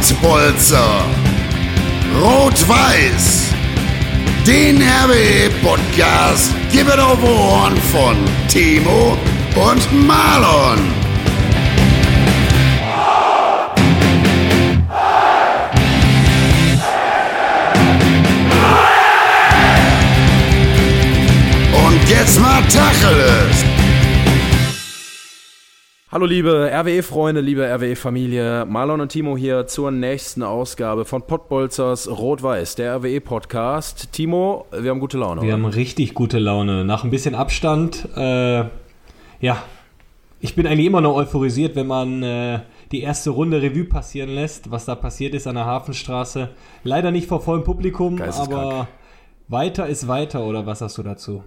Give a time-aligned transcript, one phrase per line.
[0.00, 1.04] Pottbolzer.
[2.22, 3.50] Rot-Weiß.
[4.46, 8.16] Den RWE-Podcast gibt auf Ohren von
[8.48, 9.18] Timo
[9.54, 10.78] und Marlon.
[21.72, 23.69] Und jetzt mal Tacheles.
[26.12, 32.74] Hallo liebe RWE-Freunde, liebe RWE-Familie, Marlon und Timo hier zur nächsten Ausgabe von Pottbolzers Rot-Weiß,
[32.74, 34.10] der RWE-Podcast.
[34.10, 35.42] Timo, wir haben gute Laune.
[35.42, 35.62] Wir oder?
[35.62, 36.84] haben richtig gute Laune.
[36.84, 38.64] Nach ein bisschen Abstand, äh,
[39.40, 39.62] ja,
[40.40, 42.58] ich bin eigentlich immer noch euphorisiert, wenn man äh,
[42.90, 46.48] die erste Runde Revue passieren lässt, was da passiert ist an der Hafenstraße.
[46.82, 48.88] Leider nicht vor vollem Publikum, aber
[49.46, 51.44] weiter ist weiter, oder was hast du dazu?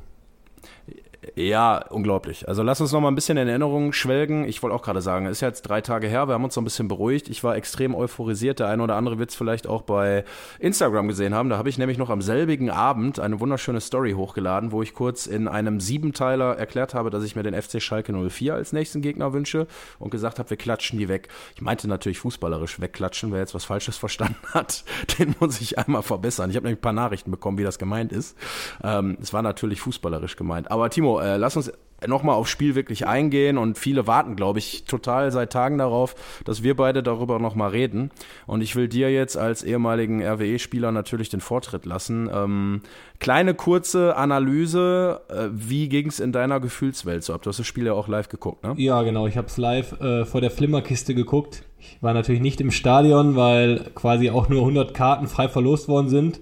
[1.35, 2.47] Ja, unglaublich.
[2.47, 4.45] Also lass uns noch mal ein bisschen in Erinnerung schwelgen.
[4.45, 6.55] Ich wollte auch gerade sagen, es ist ja jetzt drei Tage her, wir haben uns
[6.55, 7.29] noch ein bisschen beruhigt.
[7.29, 8.59] Ich war extrem euphorisiert.
[8.59, 10.25] Der eine oder andere wird es vielleicht auch bei
[10.59, 11.49] Instagram gesehen haben.
[11.49, 15.25] Da habe ich nämlich noch am selbigen Abend eine wunderschöne Story hochgeladen, wo ich kurz
[15.25, 19.33] in einem Siebenteiler erklärt habe, dass ich mir den FC Schalke 04 als nächsten Gegner
[19.33, 19.67] wünsche
[19.99, 21.29] und gesagt habe, wir klatschen die weg.
[21.55, 23.31] Ich meinte natürlich fußballerisch wegklatschen.
[23.31, 24.83] Wer jetzt was Falsches verstanden hat,
[25.19, 26.49] den muss ich einmal verbessern.
[26.49, 28.37] Ich habe nämlich ein paar Nachrichten bekommen, wie das gemeint ist.
[28.83, 30.69] Ähm, es war natürlich fußballerisch gemeint.
[30.71, 31.71] Aber Timo, äh, lass uns
[32.07, 36.63] nochmal aufs Spiel wirklich eingehen und viele warten, glaube ich, total seit Tagen darauf, dass
[36.63, 38.11] wir beide darüber nochmal reden.
[38.45, 42.29] Und ich will dir jetzt als ehemaligen RWE-Spieler natürlich den Vortritt lassen.
[42.33, 42.81] Ähm,
[43.19, 47.41] kleine kurze Analyse, äh, wie ging es in deiner Gefühlswelt so ab?
[47.41, 48.73] Du hast das Spiel ja auch live geguckt, ne?
[48.77, 49.27] Ja, genau.
[49.27, 51.63] Ich habe es live äh, vor der Flimmerkiste geguckt.
[51.79, 56.09] Ich war natürlich nicht im Stadion, weil quasi auch nur 100 Karten frei verlost worden
[56.09, 56.39] sind.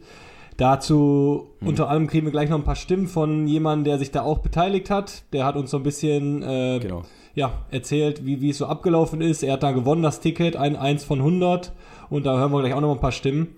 [0.58, 1.68] Dazu hm.
[1.68, 4.40] unter anderem kriegen wir gleich noch ein paar Stimmen von jemandem, der sich da auch
[4.40, 5.24] beteiligt hat.
[5.34, 7.04] Der hat uns so ein bisschen äh, genau.
[7.34, 9.44] ja, erzählt, wie, wie es so abgelaufen ist.
[9.44, 11.74] Er hat da gewonnen, das Ticket, ein 1 von 100.
[12.10, 13.56] Und da hören wir gleich auch noch ein paar Stimmen.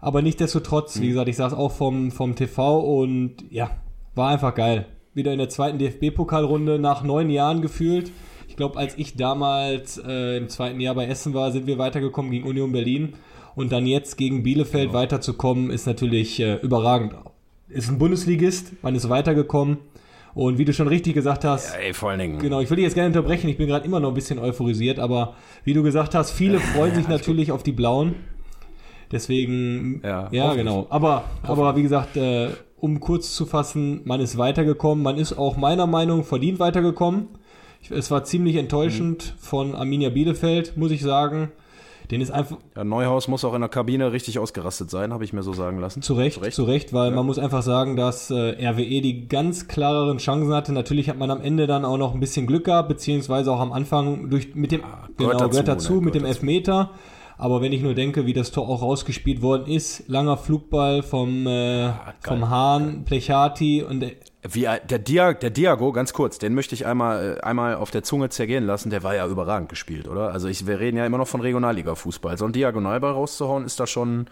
[0.00, 1.02] Aber nichtsdestotrotz, hm.
[1.02, 3.70] wie gesagt, ich saß auch vom, vom TV und ja,
[4.14, 4.86] war einfach geil.
[5.14, 8.12] Wieder in der zweiten DFB-Pokalrunde nach neun Jahren gefühlt.
[8.46, 12.30] Ich glaube, als ich damals äh, im zweiten Jahr bei Essen war, sind wir weitergekommen
[12.30, 13.14] gegen Union Berlin.
[13.58, 15.00] Und dann jetzt gegen Bielefeld genau.
[15.00, 17.16] weiterzukommen, ist natürlich äh, überragend.
[17.68, 19.78] Ist ein Bundesligist, man ist weitergekommen.
[20.32, 22.38] Und wie du schon richtig gesagt hast, ja, ey, vor allen Dingen.
[22.38, 25.00] Genau, ich will dich jetzt gerne unterbrechen, ich bin gerade immer noch ein bisschen euphorisiert,
[25.00, 28.14] aber wie du gesagt hast, viele freuen sich natürlich auf die Blauen.
[29.10, 30.86] Deswegen, ja, ja genau.
[30.88, 35.56] Aber, aber wie gesagt, äh, um kurz zu fassen, man ist weitergekommen, man ist auch
[35.56, 37.26] meiner Meinung verdient weitergekommen.
[37.90, 39.40] Es war ziemlich enttäuschend mhm.
[39.40, 41.50] von Arminia Bielefeld, muss ich sagen.
[42.10, 42.56] Den ist einfach.
[42.74, 45.78] Ja, Neuhaus muss auch in der Kabine richtig ausgerastet sein, habe ich mir so sagen
[45.78, 46.00] lassen.
[46.00, 47.16] Zu Recht, zu Recht, zu Recht weil ja.
[47.16, 50.72] man muss einfach sagen, dass äh, RWE die ganz klareren Chancen hatte.
[50.72, 53.72] Natürlich hat man am Ende dann auch noch ein bisschen Glück gehabt, beziehungsweise auch am
[53.72, 56.90] Anfang durch mit dem ah, genau, gehört dazu, gehört dazu ne, mit dem Elfmeter.
[57.36, 61.46] Aber wenn ich nur denke, wie das Tor auch rausgespielt worden ist, langer Flugball vom,
[61.46, 64.04] äh, ah, vom Hahn, Plechati und
[64.42, 67.90] wie, äh, der, Dia, der Diago, ganz kurz, den möchte ich einmal, äh, einmal auf
[67.90, 70.32] der Zunge zergehen lassen, der war ja überragend gespielt, oder?
[70.32, 72.38] Also ich, wir reden ja immer noch von Regionalliga-Fußball.
[72.38, 74.26] So ein Diagonalball rauszuhauen, ist da schon.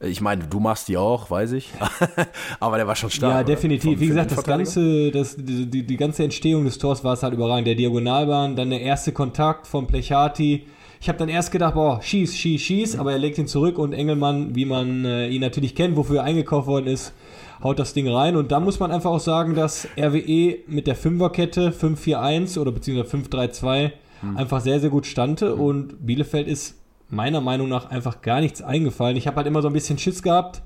[0.00, 1.70] Ich meine, du machst die auch, weiß ich.
[2.60, 3.32] Aber der war schon stark.
[3.32, 4.00] Ja, definitiv.
[4.00, 7.34] Wie gesagt, das ganze, das, die, die, die ganze Entstehung des Tors war es halt
[7.34, 7.68] überragend.
[7.68, 10.66] Der Diagonalbahn, dann der erste Kontakt von Plechati.
[11.02, 13.92] Ich habe dann erst gedacht, boah, schieß, schieß, schieß, aber er legt ihn zurück und
[13.92, 17.12] Engelmann, wie man äh, ihn natürlich kennt, wofür er eingekauft worden ist,
[17.60, 18.36] haut das Ding rein.
[18.36, 23.16] Und da muss man einfach auch sagen, dass RWE mit der Fünferkette 5-4-1 oder beziehungsweise
[23.16, 24.36] 5-3-2 hm.
[24.36, 25.56] einfach sehr, sehr gut stande.
[25.56, 29.16] Und Bielefeld ist meiner Meinung nach einfach gar nichts eingefallen.
[29.16, 30.62] Ich habe halt immer so ein bisschen Schiss gehabt,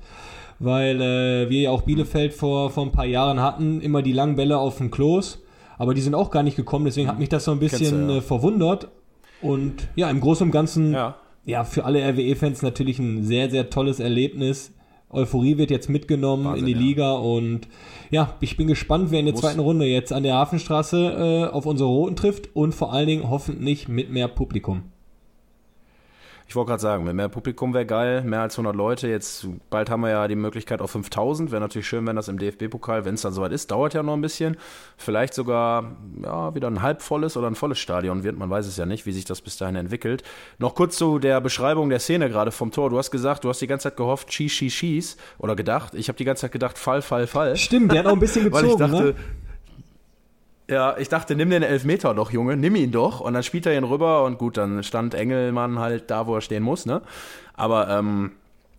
[0.58, 4.36] weil äh, wir ja auch Bielefeld vor, vor ein paar Jahren hatten, immer die langen
[4.36, 5.42] Bälle auf dem Klos.
[5.78, 8.12] Aber die sind auch gar nicht gekommen, deswegen hat mich das so ein bisschen du,
[8.12, 8.18] ja.
[8.18, 8.88] äh, verwundert.
[9.42, 13.70] Und ja, im Großen und Ganzen, ja, ja für alle RWE-Fans natürlich ein sehr, sehr
[13.70, 14.72] tolles Erlebnis.
[15.10, 17.68] Euphorie wird jetzt mitgenommen Wahnsinn, in die Liga und
[18.10, 19.40] ja, ich bin gespannt, wer in der Muss.
[19.40, 23.30] zweiten Runde jetzt an der Hafenstraße äh, auf unsere Roten trifft und vor allen Dingen
[23.30, 24.82] hoffentlich mit mehr Publikum.
[26.48, 29.08] Ich wollte gerade sagen, mehr Publikum wäre geil, mehr als 100 Leute.
[29.08, 31.50] Jetzt bald haben wir ja die Möglichkeit auf 5000.
[31.50, 34.12] Wäre natürlich schön, wenn das im DFB-Pokal, wenn es dann soweit ist, dauert ja noch
[34.12, 34.56] ein bisschen.
[34.96, 38.38] Vielleicht sogar ja, wieder ein halbvolles oder ein volles Stadion wird.
[38.38, 40.22] Man weiß es ja nicht, wie sich das bis dahin entwickelt.
[40.58, 42.90] Noch kurz zu der Beschreibung der Szene gerade vom Tor.
[42.90, 45.16] Du hast gesagt, du hast die ganze Zeit gehofft, schieß, schieß, schieß.
[45.38, 45.94] Oder gedacht.
[45.94, 47.56] Ich habe die ganze Zeit gedacht, Fall, Fall, Fall.
[47.56, 49.14] Stimmt, der hat auch ein bisschen gezogen, Weil ich dachte, ne?
[50.68, 53.20] Ja, ich dachte, nimm den Elfmeter doch, Junge, nimm ihn doch.
[53.20, 56.40] Und dann spielt er ihn rüber und gut, dann stand Engelmann halt da, wo er
[56.40, 57.02] stehen muss, ne?
[57.54, 58.32] Aber ähm,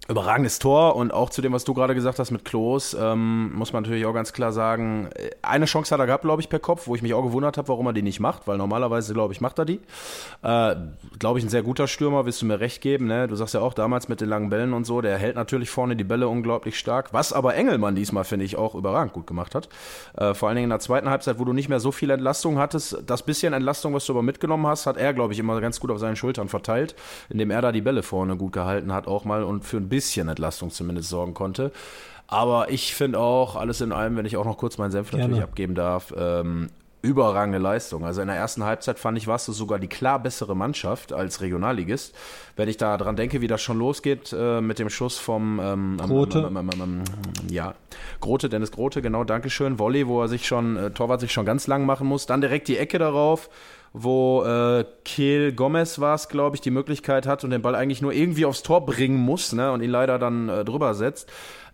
[0.09, 3.73] Überragendes Tor und auch zu dem, was du gerade gesagt hast mit Klos, ähm, muss
[3.73, 6.59] man natürlich auch ganz klar sagen, äh, eine Chance hat er gehabt, glaube ich, per
[6.59, 9.33] Kopf, wo ich mich auch gewundert habe, warum er die nicht macht, weil normalerweise, glaube
[9.33, 9.81] ich, macht er die.
[10.43, 10.75] Äh,
[11.19, 13.07] glaube ich, ein sehr guter Stürmer, wirst du mir recht geben.
[13.07, 13.27] Ne?
[13.27, 15.97] Du sagst ja auch damals mit den langen Bällen und so, der hält natürlich vorne
[15.97, 19.67] die Bälle unglaublich stark, was aber Engelmann diesmal, finde ich, auch überragend gut gemacht hat.
[20.15, 22.59] Äh, vor allen Dingen in der zweiten Halbzeit, wo du nicht mehr so viel Entlastung
[22.59, 25.81] hattest, das bisschen Entlastung, was du aber mitgenommen hast, hat er, glaube ich, immer ganz
[25.81, 26.95] gut auf seinen Schultern verteilt,
[27.27, 29.96] indem er da die Bälle vorne gut gehalten hat, auch mal und für ein bisschen
[29.97, 31.71] bisschen Entlastung zumindest sorgen konnte.
[32.27, 35.41] Aber ich finde auch, alles in allem, wenn ich auch noch kurz meinen Senf natürlich
[35.41, 36.69] abgeben darf, ähm,
[37.01, 38.05] überragende Leistung.
[38.05, 41.41] Also in der ersten Halbzeit fand ich, warst du sogar die klar bessere Mannschaft als
[41.41, 42.13] Regionalligist.
[42.55, 45.97] Wenn ich da dran denke, wie das schon losgeht äh, mit dem Schuss vom ähm,
[45.97, 46.39] Grote.
[46.39, 47.03] Ähm, ähm,
[47.49, 47.75] ja,
[48.19, 49.79] Grote, Dennis Grote, genau, Dankeschön.
[49.79, 52.25] Volley, wo er sich schon, äh, Torwart sich schon ganz lang machen muss.
[52.25, 53.49] Dann direkt die Ecke darauf
[54.03, 58.01] wo äh, Kehl Gomez war es, glaube ich, die Möglichkeit hat und den Ball eigentlich
[58.01, 61.29] nur irgendwie aufs Tor bringen muss ne, und ihn leider dann äh, drüber setzt.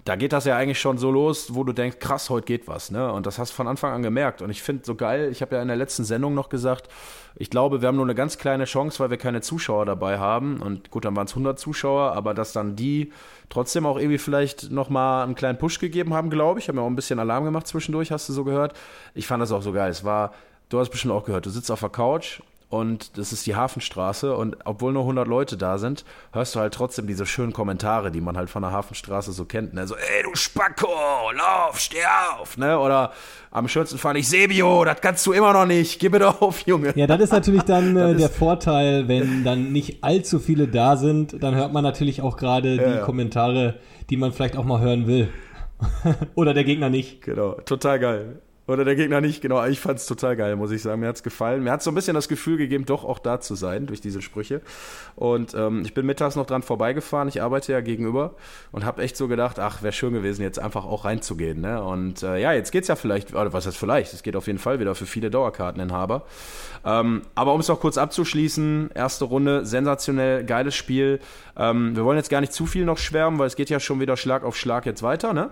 [0.06, 2.92] Da geht das ja eigentlich schon so los, wo du denkst, krass, heute geht was.
[2.92, 3.12] Ne?
[3.12, 4.42] Und das hast du von Anfang an gemerkt.
[4.42, 6.90] Und ich finde so geil, ich habe ja in der letzten Sendung noch gesagt,
[7.36, 10.62] ich glaube, wir haben nur eine ganz kleine Chance, weil wir keine Zuschauer dabei haben.
[10.62, 13.14] Und gut, dann waren es 100 Zuschauer, aber dass dann die
[13.50, 16.68] trotzdem auch irgendwie vielleicht nochmal einen kleinen Push gegeben haben, glaube ich.
[16.68, 18.74] Haben ja auch ein bisschen Alarm gemacht zwischendurch, hast du so gehört.
[19.14, 19.90] Ich fand das auch so geil.
[19.90, 20.34] Es war
[20.74, 24.36] du hast bestimmt auch gehört, du sitzt auf der Couch und das ist die Hafenstraße
[24.36, 28.22] und obwohl nur 100 Leute da sind, hörst du halt trotzdem diese schönen Kommentare, die
[28.22, 29.86] man halt von der Hafenstraße so kennt, ne?
[29.86, 30.88] So, ey, du Spacko,
[31.38, 31.98] lauf, steh
[32.40, 32.80] auf, ne?
[32.80, 33.14] Oder
[33.52, 36.94] am schönsten fand ich Sebio, das kannst du immer noch nicht, gib mir auf, Junge.
[36.96, 41.44] Ja, das ist natürlich dann äh, der Vorteil, wenn dann nicht allzu viele da sind,
[41.44, 43.06] dann hört man natürlich auch gerade ja, die ja.
[43.06, 43.76] Kommentare,
[44.10, 45.30] die man vielleicht auch mal hören will.
[46.34, 47.22] Oder der Gegner nicht.
[47.22, 48.42] Genau, total geil.
[48.66, 49.66] Oder der Gegner nicht, genau.
[49.66, 51.02] Ich fand es total geil, muss ich sagen.
[51.02, 51.64] Mir hat es gefallen.
[51.64, 54.22] Mir hat so ein bisschen das Gefühl gegeben, doch auch da zu sein durch diese
[54.22, 54.62] Sprüche.
[55.16, 57.28] Und ähm, ich bin mittags noch dran vorbeigefahren.
[57.28, 58.36] Ich arbeite ja gegenüber
[58.72, 61.60] und habe echt so gedacht, ach, wäre schön gewesen, jetzt einfach auch reinzugehen.
[61.60, 61.84] Ne?
[61.84, 64.14] Und äh, ja, jetzt geht's ja vielleicht, oder was heißt vielleicht?
[64.14, 66.24] Es geht auf jeden Fall wieder für viele Dauerkarteninhaber.
[66.86, 71.20] Ähm, aber um es noch kurz abzuschließen, erste Runde, sensationell, geiles Spiel.
[71.58, 74.00] Ähm, wir wollen jetzt gar nicht zu viel noch schwärmen, weil es geht ja schon
[74.00, 75.34] wieder Schlag auf Schlag jetzt weiter.
[75.34, 75.50] Ne?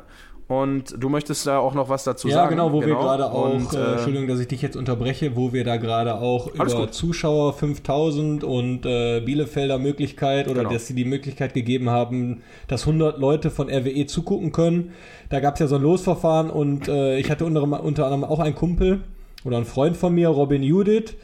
[0.52, 2.58] Und du möchtest da auch noch was dazu ja, sagen.
[2.58, 2.96] Ja, genau, wo genau.
[2.96, 6.16] wir gerade auch, und, äh, Entschuldigung, dass ich dich jetzt unterbreche, wo wir da gerade
[6.16, 6.94] auch über gut.
[6.94, 10.74] Zuschauer 5000 und äh, Bielefelder Möglichkeit oder genau.
[10.74, 14.92] dass sie die Möglichkeit gegeben haben, dass 100 Leute von RWE zugucken können.
[15.30, 18.40] Da gab es ja so ein Losverfahren und äh, ich hatte unter, unter anderem auch
[18.40, 19.06] einen Kumpel
[19.46, 21.16] oder einen Freund von mir, Robin Judith,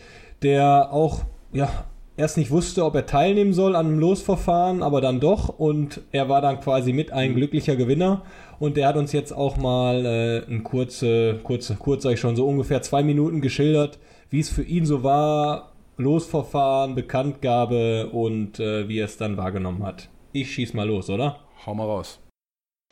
[0.42, 1.68] der auch ja,
[2.18, 6.28] erst nicht wusste, ob er teilnehmen soll an einem Losverfahren, aber dann doch und er
[6.28, 7.36] war dann quasi mit ein mhm.
[7.36, 8.24] glücklicher Gewinner
[8.60, 12.36] und der hat uns jetzt auch mal äh, ein kurze, kurze, kurz sag ich schon,
[12.36, 14.00] so ungefähr zwei Minuten geschildert,
[14.30, 19.84] wie es für ihn so war, Losverfahren, Bekanntgabe und äh, wie er es dann wahrgenommen
[19.84, 20.10] hat.
[20.34, 21.40] Ich schieß mal los, oder?
[21.66, 22.19] Hau mal raus.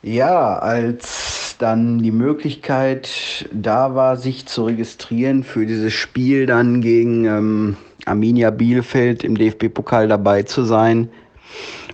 [0.02, 7.24] Ja, als dann die Möglichkeit da war, sich zu registrieren für dieses Spiel dann gegen
[7.24, 11.08] ähm, Arminia Bielefeld im DFB-Pokal dabei zu sein,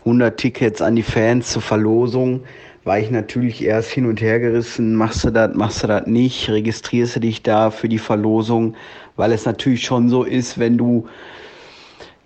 [0.01, 2.43] 100 Tickets an die Fans zur Verlosung,
[2.85, 6.49] war ich natürlich erst hin und her gerissen, machst du das, machst du das nicht,
[6.49, 8.75] registrierst du dich da für die Verlosung,
[9.17, 11.07] weil es natürlich schon so ist, wenn du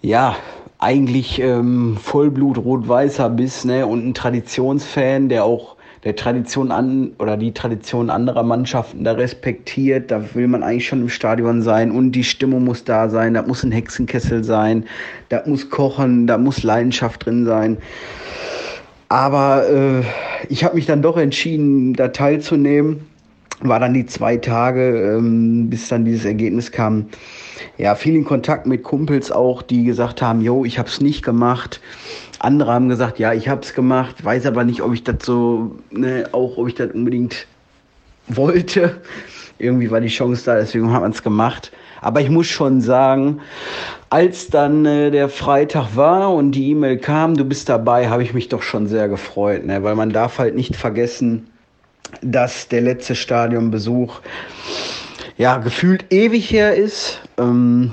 [0.01, 0.37] ja
[0.79, 7.37] eigentlich ähm, Vollblut Rot-Weißer bist ne, und ein Traditionsfan, der auch der Tradition an oder
[7.37, 12.13] die Tradition anderer Mannschaften da respektiert, da will man eigentlich schon im Stadion sein und
[12.13, 14.85] die Stimmung muss da sein, da muss ein Hexenkessel sein,
[15.29, 17.79] da muss kochen, da muss Leidenschaft drin sein.
[19.09, 20.03] Aber äh,
[20.49, 23.07] ich habe mich dann doch entschieden, da teilzunehmen.
[23.61, 27.07] War dann die zwei Tage, ähm, bis dann dieses Ergebnis kam.
[27.79, 31.23] Ja, viel in Kontakt mit Kumpels auch, die gesagt haben, yo, ich habe es nicht
[31.23, 31.81] gemacht.
[32.47, 35.77] Andere haben gesagt, ja, ich habe es gemacht, weiß aber nicht, ob ich das so,
[35.91, 37.47] ne, auch ob ich das unbedingt
[38.29, 39.01] wollte.
[39.59, 41.73] Irgendwie war die Chance da, deswegen hat man es gemacht.
[42.01, 43.41] Aber ich muss schon sagen,
[44.11, 48.33] als dann äh, der Freitag war und die E-Mail kam, du bist dabei, habe ich
[48.33, 49.83] mich doch schon sehr gefreut, ne?
[49.83, 51.49] weil man darf halt nicht vergessen,
[52.23, 54.21] dass der letzte Stadionbesuch
[55.37, 57.21] ja gefühlt ewig her ist.
[57.39, 57.93] Ähm,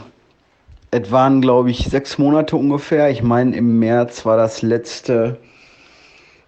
[0.93, 3.09] es waren, glaube ich, sechs Monate ungefähr.
[3.09, 5.38] Ich meine, im März war das letzte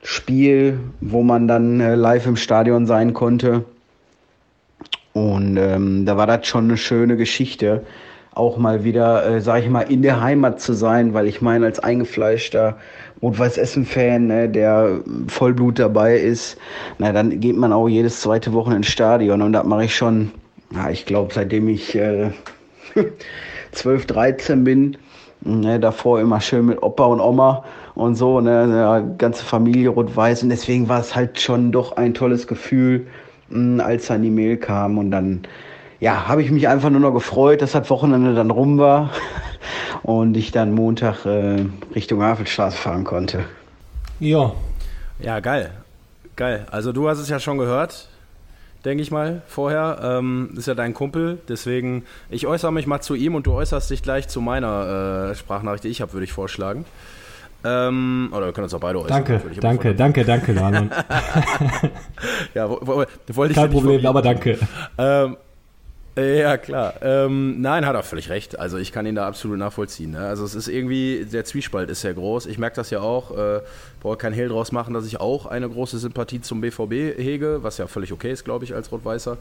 [0.04, 3.66] Spiel, wo man dann äh, live im Stadion sein konnte.
[5.14, 7.86] Und ähm, da war das schon eine schöne Geschichte,
[8.36, 11.66] auch mal wieder, äh, sag ich mal, in der Heimat zu sein, weil ich meine,
[11.66, 12.78] als eingefleischter
[13.24, 16.58] Rot-Weiß-Essen-Fan, ne, der Vollblut dabei ist,
[17.00, 20.32] na, dann geht man auch jedes zweite Wochen ins Stadion und das mache ich schon,
[20.72, 22.32] ja, ich glaube, seitdem ich äh,
[23.76, 24.98] 12, 13 bin,
[25.48, 27.64] Ne, davor immer schön mit Opa und Oma
[27.94, 30.42] und so, ne, ne ganze Familie rot-weiß.
[30.42, 33.06] Und deswegen war es halt schon doch ein tolles Gefühl,
[33.50, 34.98] mh, als dann die Mail kam.
[34.98, 35.44] Und dann,
[36.00, 39.12] ja, habe ich mich einfach nur noch gefreut, dass das Wochenende dann rum war
[40.04, 43.46] und ich dann Montag äh, Richtung Havelstraße fahren konnte.
[44.20, 44.52] Ja.
[45.20, 45.70] Ja, geil.
[46.36, 46.66] Geil.
[46.72, 48.10] Also du hast es ja schon gehört
[48.86, 50.00] denke ich mal, vorher.
[50.02, 53.90] Ähm, ist ja dein Kumpel, deswegen, ich äußere mich mal zu ihm und du äußerst
[53.90, 56.86] dich gleich zu meiner äh, Sprachnachricht, die ich habe, würde ich vorschlagen.
[57.64, 59.26] Ähm, oder wir können uns auch beide äußern.
[59.26, 60.92] Danke, danke, danke, danke, Danon.
[62.54, 64.60] ja, wo, wo, wollte ich Kein Problem, aber danke.
[65.00, 65.38] Ähm,
[66.18, 66.94] ja, klar.
[67.02, 68.58] Ähm, nein, hat er völlig recht.
[68.58, 70.12] Also ich kann ihn da absolut nachvollziehen.
[70.12, 70.20] Ne?
[70.20, 72.46] Also es ist irgendwie, der Zwiespalt ist sehr groß.
[72.46, 73.62] Ich merke das ja auch, äh,
[74.02, 77.78] brauche kein Hehl draus machen, dass ich auch eine große Sympathie zum BVB hege, was
[77.78, 79.38] ja völlig okay ist, glaube ich, als Rot-Weißer,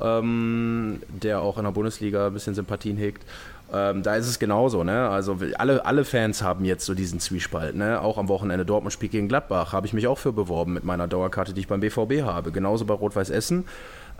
[0.00, 3.24] ähm, der auch in der Bundesliga ein bisschen Sympathien hegt.
[3.72, 5.08] Ähm, da ist es genauso, ne?
[5.08, 8.00] Also alle, alle Fans haben jetzt so diesen Zwiespalt, ne?
[8.00, 11.06] Auch am Wochenende Dortmund spielt gegen Gladbach, habe ich mich auch für beworben mit meiner
[11.06, 12.50] Dauerkarte, die ich beim BVB habe.
[12.50, 13.64] Genauso bei Rot-Weiß Essen.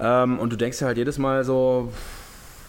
[0.00, 1.92] Ähm, und du denkst dir halt jedes Mal so,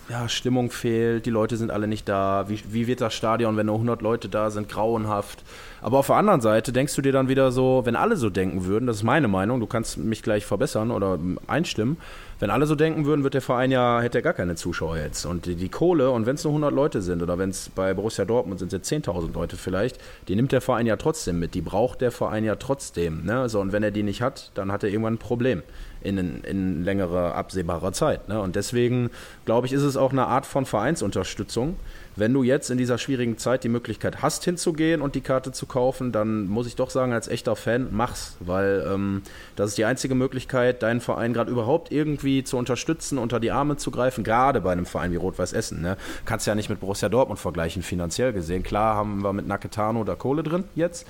[0.10, 2.46] ja, Stimmung fehlt, die Leute sind alle nicht da.
[2.50, 5.44] Wie, wie wird das Stadion, wenn nur 100 Leute da sind, grauenhaft?
[5.82, 8.66] Aber auf der anderen Seite denkst du dir dann wieder so, wenn alle so denken
[8.66, 11.98] würden, das ist meine Meinung, du kannst mich gleich verbessern oder einstimmen,
[12.40, 15.26] wenn alle so denken würden, wird der Verein ja, hätte er gar keine Zuschauer jetzt.
[15.26, 17.94] Und die, die Kohle, und wenn es nur 100 Leute sind oder wenn es bei
[17.94, 21.54] Borussia Dortmund sind es jetzt 10.000 Leute vielleicht, die nimmt der Verein ja trotzdem mit,
[21.54, 23.26] die braucht der Verein ja trotzdem.
[23.26, 23.48] Ne?
[23.48, 25.62] So, und wenn er die nicht hat, dann hat er irgendwann ein Problem
[26.02, 28.28] in, in längerer, absehbarer Zeit.
[28.28, 28.42] Ne?
[28.42, 29.12] Und deswegen,
[29.46, 31.76] glaube ich, ist es auch eine Art von Vereinsunterstützung.
[32.16, 35.66] Wenn du jetzt in dieser schwierigen Zeit die Möglichkeit hast, hinzugehen und die Karte zu
[35.66, 39.22] kaufen, dann muss ich doch sagen, als echter Fan, mach's, weil ähm,
[39.56, 43.78] das ist die einzige Möglichkeit, deinen Verein gerade überhaupt irgendwie zu unterstützen, unter die Arme
[43.78, 45.82] zu greifen, gerade bei einem Verein wie Rot-Weiß Essen.
[45.82, 45.96] Ne?
[46.26, 48.64] Kannst ja nicht mit Borussia Dortmund vergleichen, finanziell gesehen.
[48.64, 51.08] Klar haben wir mit Naketano da Kohle drin jetzt,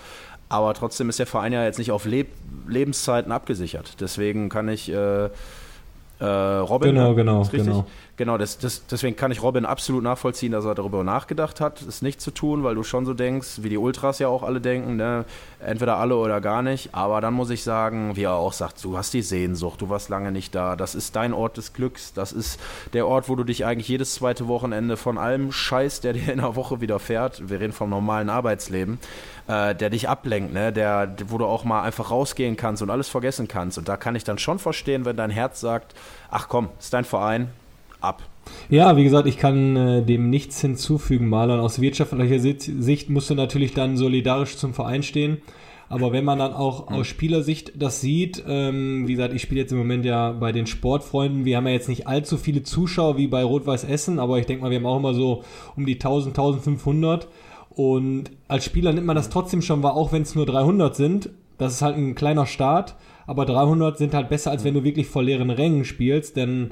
[0.50, 2.28] aber trotzdem ist der Verein ja jetzt nicht auf Leb
[2.68, 4.02] Lebenszeiten abgesichert.
[4.02, 5.30] Deswegen kann ich äh,
[6.22, 6.94] äh, Robin.
[6.94, 7.86] Genau, genau, genau.
[8.18, 12.02] Genau, das, das, deswegen kann ich Robin absolut nachvollziehen, dass er darüber nachgedacht hat, es
[12.02, 14.98] nicht zu tun, weil du schon so denkst, wie die Ultras ja auch alle denken,
[14.98, 15.26] ne?
[15.60, 16.94] entweder alle oder gar nicht.
[16.94, 20.10] Aber dann muss ich sagen, wie er auch sagt, du hast die Sehnsucht, du warst
[20.10, 20.76] lange nicht da.
[20.76, 22.14] Das ist dein Ort des Glücks.
[22.14, 22.60] Das ist
[22.94, 26.40] der Ort, wo du dich eigentlich jedes zweite Wochenende von allem Scheiß, der dir in
[26.40, 29.00] der Woche widerfährt, wir reden vom normalen Arbeitsleben,
[29.48, 30.74] äh, der dich ablenkt, ne?
[30.74, 33.78] der, wo du auch mal einfach rausgehen kannst und alles vergessen kannst.
[33.78, 35.96] Und da kann ich dann schon verstehen, wenn dein Herz sagt,
[36.30, 37.50] ach komm, ist dein Verein,
[38.02, 38.24] ab.
[38.70, 41.60] Ja, wie gesagt, ich kann äh, dem nichts hinzufügen, Marlon.
[41.60, 45.42] Aus wirtschaftlicher Sicht musst du natürlich dann solidarisch zum Verein stehen.
[45.92, 49.74] Aber wenn man dann auch aus Spielersicht das sieht, ähm, wie gesagt, ich spiele jetzt
[49.74, 51.44] im Moment ja bei den Sportfreunden.
[51.44, 54.64] Wir haben ja jetzt nicht allzu viele Zuschauer wie bei Rot-Weiß Essen, aber ich denke
[54.64, 55.44] mal, wir haben auch immer so
[55.76, 57.28] um die 1000, 1500.
[57.72, 61.30] Und als Spieler nimmt man das trotzdem schon wahr, auch wenn es nur 300 sind.
[61.58, 62.96] Das ist halt ein kleiner Start,
[63.28, 66.72] aber 300 sind halt besser, als wenn du wirklich vor leeren Rängen spielst, denn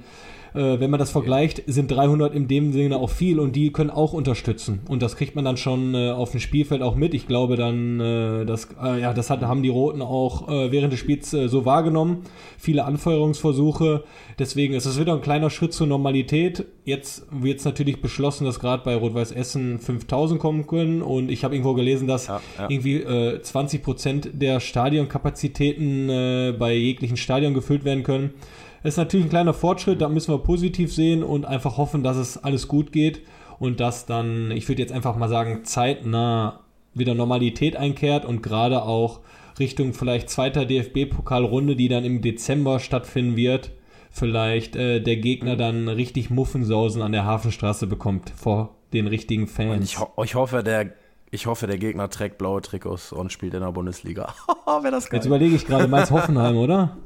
[0.54, 3.90] äh, wenn man das vergleicht, sind 300 in dem Sinne auch viel und die können
[3.90, 4.82] auch unterstützen.
[4.88, 7.14] Und das kriegt man dann schon äh, auf dem Spielfeld auch mit.
[7.14, 10.94] Ich glaube dann, äh, das, äh, ja, das hat, haben die Roten auch äh, während
[10.94, 12.24] des Spiels äh, so wahrgenommen.
[12.58, 14.04] Viele Anfeuerungsversuche.
[14.38, 16.66] Deswegen ist es wieder ein kleiner Schritt zur Normalität.
[16.86, 21.02] Jetzt wird es natürlich beschlossen, dass gerade bei Rot-Weiß Essen 5000 kommen können.
[21.02, 22.70] Und ich habe irgendwo gelesen, dass ja, ja.
[22.70, 28.34] irgendwie äh, 20 Prozent der Stadionkapazitäten bei jeglichen Stadion gefüllt werden können.
[28.84, 32.38] Ist natürlich ein kleiner Fortschritt, da müssen wir positiv sehen und einfach hoffen, dass es
[32.38, 33.22] alles gut geht
[33.60, 36.62] und dass dann, ich würde jetzt einfach mal sagen, zeitnah
[36.94, 39.20] wieder Normalität einkehrt und gerade auch
[39.60, 43.72] Richtung vielleicht zweiter DFB-Pokalrunde, die dann im Dezember stattfinden wird,
[44.12, 49.76] vielleicht äh, der Gegner dann richtig Muffensausen an der Hafenstraße bekommt vor den richtigen Fans.
[49.76, 50.94] Und ich, ho ich hoffe, der
[51.32, 54.34] ich hoffe, der Gegner trägt blaue Trikots und spielt in der Bundesliga.
[54.66, 55.20] Wäre das geil.
[55.20, 56.98] Jetzt überlege ich gerade, meinst Hoffenheim, oder?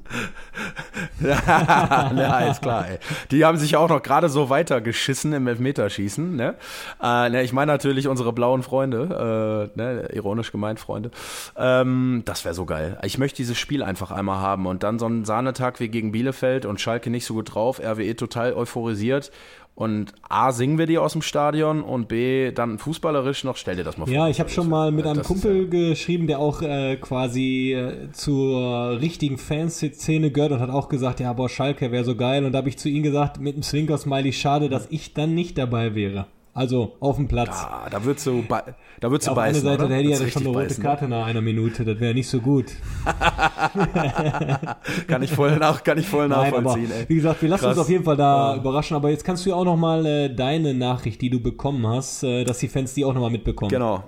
[1.22, 2.88] ja, ist klar.
[2.88, 3.00] Ey.
[3.32, 6.36] Die haben sich auch noch gerade so weitergeschissen im Elfmeterschießen.
[6.36, 6.56] Ne?
[7.02, 11.12] Äh, ne, ich meine natürlich unsere blauen Freunde, äh, ne, ironisch gemeint Freunde.
[11.58, 12.98] Ähm, das wäre so geil.
[13.04, 16.66] Ich möchte dieses Spiel einfach einmal haben und dann so einen Sahnetag wie gegen Bielefeld
[16.66, 19.32] und Schalke nicht so gut drauf, RWE total euphorisiert
[19.76, 23.84] und A, singen wir die aus dem Stadion und B, dann fußballerisch noch, stell dir
[23.84, 24.14] das mal vor.
[24.14, 28.12] Ja, ich habe schon mal mit einem Kumpel ja geschrieben, der auch äh, quasi äh,
[28.12, 32.46] zur richtigen Fanszene gehört und hat auch gesagt, ja, boah, Schalke wäre so geil.
[32.46, 35.58] Und da habe ich zu ihm gesagt, mit einem Zwinker-Smiley, schade, dass ich dann nicht
[35.58, 36.28] dabei wäre.
[36.56, 37.50] Also auf dem Platz.
[37.52, 39.68] Ah, da würdest du, da würdest ja, du beißen.
[39.68, 41.84] Auf Seite, der hätte ja schon eine rote beißen, Karte nach einer Minute.
[41.84, 42.74] Das wäre nicht so gut.
[45.08, 46.92] kann ich voll nach, kann ich voll Nein, nachvollziehen.
[46.92, 47.78] Aber, wie gesagt, wir lassen Krass.
[47.78, 48.60] uns auf jeden Fall da ja.
[48.60, 48.96] überraschen.
[48.96, 52.24] Aber jetzt kannst du ja auch noch mal äh, deine Nachricht, die du bekommen hast,
[52.24, 53.70] äh, dass die Fans die auch noch mal mitbekommen.
[53.70, 54.04] Genau.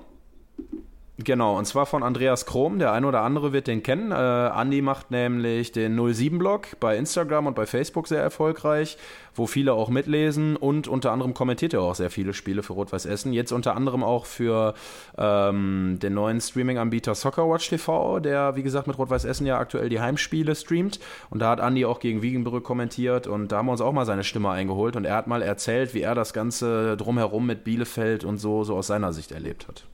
[1.18, 2.78] Genau, und zwar von Andreas Krom.
[2.78, 4.12] Der eine oder andere wird den kennen.
[4.12, 8.98] Äh, Andi macht nämlich den 07-Blog bei Instagram und bei Facebook sehr erfolgreich,
[9.34, 13.06] wo viele auch mitlesen und unter anderem kommentiert er auch sehr viele Spiele für Rot-Weiß
[13.06, 13.32] Essen.
[13.32, 14.74] Jetzt unter anderem auch für
[15.18, 20.02] ähm, den neuen Streaming-Anbieter Soccerwatch TV, der, wie gesagt, mit Rot-Weiß Essen ja aktuell die
[20.02, 21.00] Heimspiele streamt.
[21.30, 24.06] Und da hat Andi auch gegen Wiegenbrück kommentiert und da haben wir uns auch mal
[24.06, 28.26] seine Stimme eingeholt und er hat mal erzählt, wie er das Ganze drumherum mit Bielefeld
[28.26, 29.86] und so, so aus seiner Sicht erlebt hat.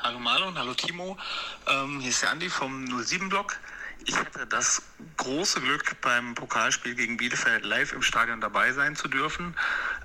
[0.00, 1.18] Hallo Marlon, hallo Timo.
[1.66, 3.58] Ähm, hier ist der Andi vom 07-Blog.
[4.06, 4.80] Ich hatte das
[5.16, 9.56] große Glück, beim Pokalspiel gegen Bielefeld live im Stadion dabei sein zu dürfen.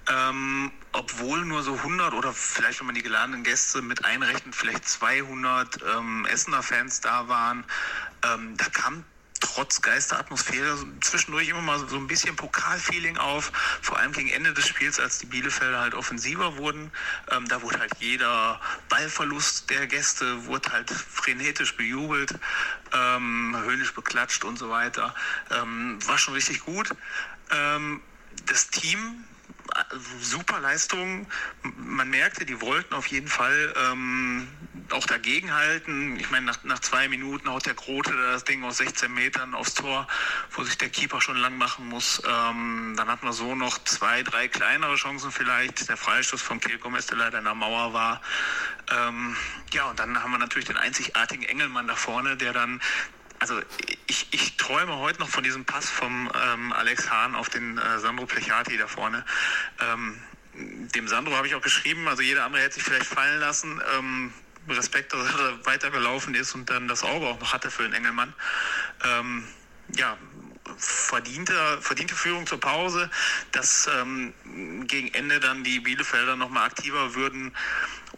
[0.09, 4.89] Ähm, obwohl nur so 100 oder vielleicht, wenn man die geladenen Gäste mit einrechnet, vielleicht
[4.89, 7.63] 200 ähm, Essener Fans da waren.
[8.25, 9.05] Ähm, da kam
[9.43, 13.51] trotz Geisteratmosphäre zwischendurch immer mal so ein bisschen Pokalfeeling auf.
[13.81, 16.91] Vor allem gegen Ende des Spiels, als die Bielefelder halt offensiver wurden.
[17.29, 18.59] Ähm, da wurde halt jeder
[18.89, 22.33] Ballverlust der Gäste wurde halt frenetisch bejubelt,
[22.93, 25.13] ähm, höhnisch beklatscht und so weiter.
[25.51, 26.89] Ähm, war schon richtig gut.
[27.51, 28.01] Ähm,
[28.45, 29.25] das Team
[30.21, 31.27] super Leistung.
[31.61, 34.47] Man merkte, die wollten auf jeden Fall ähm,
[34.91, 36.19] auch dagegenhalten.
[36.19, 39.73] Ich meine, nach, nach zwei Minuten haut der Grote das Ding aus 16 Metern aufs
[39.73, 40.07] Tor,
[40.51, 42.21] wo sich der Keeper schon lang machen muss.
[42.27, 45.87] Ähm, dann hat man so noch zwei, drei kleinere Chancen vielleicht.
[45.89, 48.21] Der Freistoß von Gomez, der leider in der Mauer war.
[48.91, 49.35] Ähm,
[49.71, 52.81] ja, und dann haben wir natürlich den einzigartigen Engelmann da vorne, der dann
[53.43, 53.59] also
[54.07, 57.99] ich, ich träume heute noch von diesem Pass vom ähm, Alex Hahn auf den äh,
[57.99, 59.25] Sandro Plechati da vorne.
[59.81, 60.17] Ähm,
[60.95, 63.81] dem Sandro habe ich auch geschrieben, also jeder andere hätte sich vielleicht fallen lassen.
[63.97, 64.33] Ähm,
[64.69, 68.33] Respekt, dass er weitergelaufen ist und dann das Auge auch noch hatte für den Engelmann.
[69.03, 69.45] Ähm,
[69.97, 70.17] ja,
[70.77, 73.09] verdiente, verdiente Führung zur Pause,
[73.51, 74.33] dass ähm,
[74.87, 77.53] gegen Ende dann die Bielefelder nochmal aktiver würden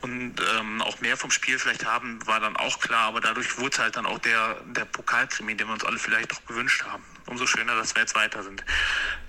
[0.02, 3.78] und ähm, auch mehr vom Spiel vielleicht haben, war dann auch klar, aber dadurch wurde
[3.78, 7.04] halt dann auch der, der Pokalkrimi, den wir uns alle vielleicht noch gewünscht haben.
[7.28, 8.64] Umso schöner, dass wir jetzt weiter sind.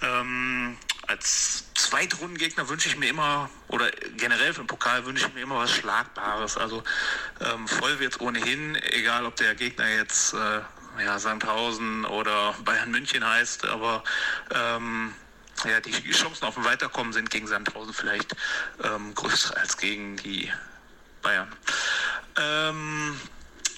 [0.02, 5.42] Ähm, als Zweitrundengegner wünsche ich mir immer, oder generell für den Pokal wünsche ich mir
[5.42, 6.56] immer was Schlagbares.
[6.56, 6.82] Also
[7.40, 10.60] ähm, voll wird es ohnehin, egal ob der Gegner jetzt äh,
[10.98, 14.04] ja, Sandhausen oder Bayern München heißt, aber
[14.50, 15.14] ähm,
[15.64, 18.36] ja, die Chancen auf ein Weiterkommen sind gegen Sandhausen vielleicht
[18.82, 20.50] ähm, größer als gegen die
[21.22, 21.50] Bayern.
[22.36, 23.18] Ähm,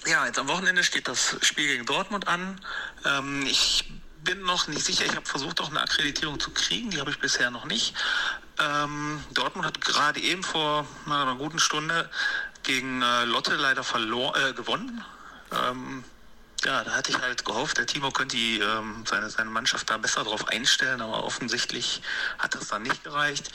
[0.05, 2.59] ja, jetzt am Wochenende steht das Spiel gegen Dortmund an.
[3.05, 3.91] Ähm, ich
[4.23, 5.05] bin noch nicht sicher.
[5.05, 6.89] Ich habe versucht, auch eine Akkreditierung zu kriegen.
[6.89, 7.95] Die habe ich bisher noch nicht.
[8.59, 12.09] Ähm, Dortmund hat gerade eben vor einer guten Stunde
[12.63, 15.03] gegen äh, Lotte leider verlor, äh, gewonnen.
[15.51, 16.03] Ähm,
[16.65, 19.97] ja, da hatte ich halt gehofft, der Timo könnte die, ähm, seine, seine Mannschaft da
[19.97, 22.01] besser drauf einstellen, aber offensichtlich
[22.37, 23.51] hat das dann nicht gereicht.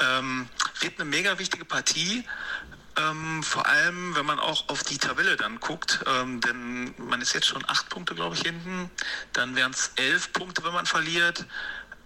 [0.00, 0.48] Ähm,
[0.80, 2.24] wird eine mega wichtige Partie.
[2.96, 7.34] Ähm, vor allem, wenn man auch auf die Tabelle dann guckt, ähm, denn man ist
[7.34, 8.88] jetzt schon acht Punkte, glaube ich, hinten.
[9.32, 11.44] Dann wären es elf Punkte, wenn man verliert.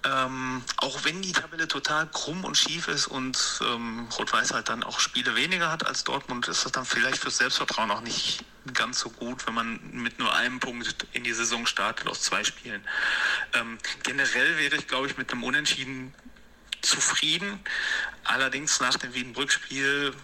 [0.05, 4.85] Ähm, auch wenn die Tabelle total krumm und schief ist und ähm, Rot-Weiß halt dann
[4.85, 9.01] auch Spiele weniger hat als Dortmund, ist das dann vielleicht fürs Selbstvertrauen auch nicht ganz
[9.01, 12.83] so gut, wenn man mit nur einem Punkt in die Saison startet aus zwei Spielen.
[13.55, 16.15] Ähm, generell wäre ich, glaube ich, mit einem Unentschieden
[16.81, 17.59] zufrieden.
[18.25, 20.15] Allerdings nach dem Wiedenbrück-Spiel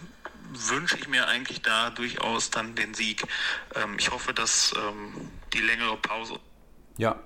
[0.51, 3.23] wünsche ich mir eigentlich da durchaus dann den Sieg.
[3.75, 6.39] Ähm, ich hoffe, dass ähm, die längere Pause.
[6.97, 7.19] Ja,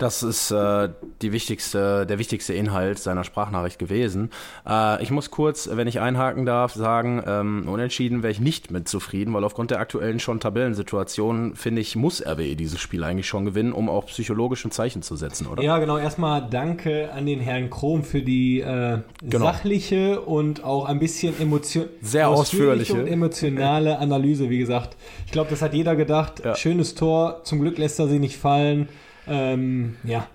[0.00, 0.88] das ist äh,
[1.20, 4.30] die wichtigste, der wichtigste Inhalt seiner Sprachnachricht gewesen.
[4.66, 8.88] Äh, ich muss kurz, wenn ich einhaken darf, sagen, ähm, unentschieden wäre ich nicht mit
[8.88, 13.44] zufrieden, weil aufgrund der aktuellen schon Tabellensituation, finde ich, muss RWE dieses Spiel eigentlich schon
[13.44, 15.62] gewinnen, um auch psychologisch ein Zeichen zu setzen, oder?
[15.62, 15.98] Ja, genau.
[15.98, 19.44] Erstmal danke an den Herrn Krom für die äh, genau.
[19.44, 24.96] sachliche und auch ein bisschen emotion sehr ausführliche und emotionale Analyse, wie gesagt.
[25.26, 26.42] Ich glaube, das hat jeder gedacht.
[26.42, 26.56] Ja.
[26.56, 27.40] Schönes Tor.
[27.44, 28.88] Zum Glück lässt er sie nicht fallen.
[29.30, 30.26] Ähm, ja.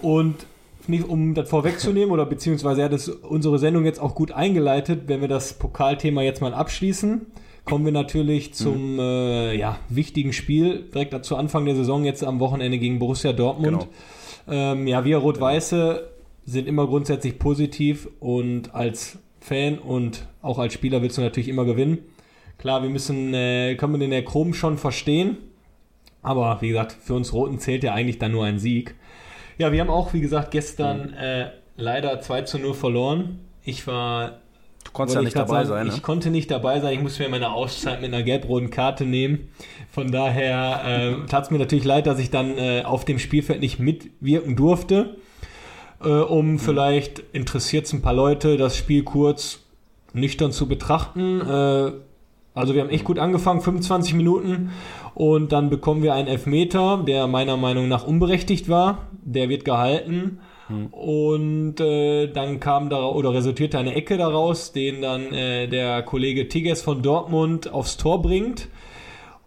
[0.00, 0.46] Und
[0.88, 5.20] nicht, um das vorwegzunehmen, oder beziehungsweise hat es unsere Sendung jetzt auch gut eingeleitet, wenn
[5.20, 7.26] wir das Pokalthema jetzt mal abschließen,
[7.64, 8.98] kommen wir natürlich zum mhm.
[8.98, 13.86] äh, ja, wichtigen Spiel, direkt zu Anfang der Saison, jetzt am Wochenende gegen Borussia Dortmund.
[14.46, 14.62] Genau.
[14.72, 16.08] Ähm, ja, wir Rot-Weiße
[16.46, 21.64] sind immer grundsätzlich positiv und als Fan und auch als Spieler willst du natürlich immer
[21.64, 21.98] gewinnen.
[22.58, 25.36] Klar, wir müssen, äh, können wir den Chrom schon verstehen,
[26.22, 28.94] aber wie gesagt, für uns Roten zählt ja eigentlich dann nur ein Sieg.
[29.58, 33.40] Ja, wir haben auch, wie gesagt, gestern äh, leider 2 zu 0 verloren.
[33.62, 34.40] Ich war
[34.84, 35.86] Du konntest ja nicht dabei sagen, sein.
[35.88, 35.92] Ne?
[35.94, 36.94] Ich konnte nicht dabei sein.
[36.94, 39.48] Ich musste mir meine Auszeit mit einer gelb-roten Karte nehmen.
[39.90, 43.60] Von daher äh, tat es mir natürlich leid, dass ich dann äh, auf dem Spielfeld
[43.60, 45.16] nicht mitwirken durfte.
[46.02, 46.58] Äh, um mhm.
[46.58, 49.60] vielleicht interessiert es ein paar Leute, das Spiel kurz
[50.12, 51.40] nüchtern zu betrachten.
[51.40, 51.92] Äh,
[52.54, 54.70] also wir haben echt gut angefangen, 25 Minuten.
[55.14, 59.06] Und dann bekommen wir einen Elfmeter, der meiner Meinung nach unberechtigt war.
[59.22, 60.40] Der wird gehalten.
[60.68, 60.86] Hm.
[60.86, 66.48] Und äh, dann kam da oder resultierte eine Ecke daraus, den dann äh, der Kollege
[66.48, 68.68] Tigges von Dortmund aufs Tor bringt.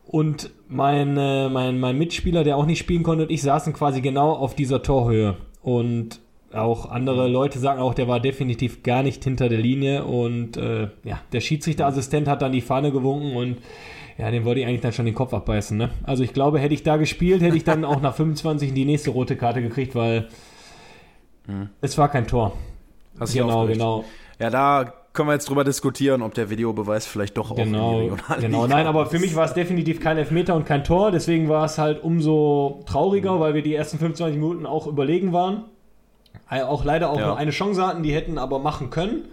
[0.06, 4.02] Und mein, äh, mein, mein Mitspieler, der auch nicht spielen konnte, und ich saßen quasi
[4.02, 5.38] genau auf dieser Torhöhe.
[5.62, 6.20] Und
[6.54, 10.06] auch andere Leute sagen auch, der war definitiv gar nicht hinter der Linie.
[10.06, 13.58] Und äh, ja, der Schiedsrichterassistent hat dann die Fahne gewunken und
[14.18, 15.78] ja, den wollte ich eigentlich dann schon den Kopf abbeißen.
[15.78, 15.90] Ne?
[16.04, 19.10] Also ich glaube, hätte ich da gespielt, hätte ich dann auch nach 25 die nächste
[19.10, 20.28] rote Karte gekriegt, weil
[21.48, 21.70] hm.
[21.82, 22.54] es war kein Tor.
[23.20, 24.06] Hast genau, genau.
[24.40, 28.16] Ja, da können wir jetzt drüber diskutieren, ob der Videobeweis vielleicht doch auch genau, in
[28.16, 31.50] die Genau, nein, aber für mich war es definitiv kein Elfmeter und kein Tor, deswegen
[31.50, 33.40] war es halt umso trauriger, mhm.
[33.40, 35.66] weil wir die ersten 25 Minuten auch überlegen waren.
[36.50, 37.28] Auch leider auch ja.
[37.28, 39.26] nur eine Chance hatten, die hätten aber machen können.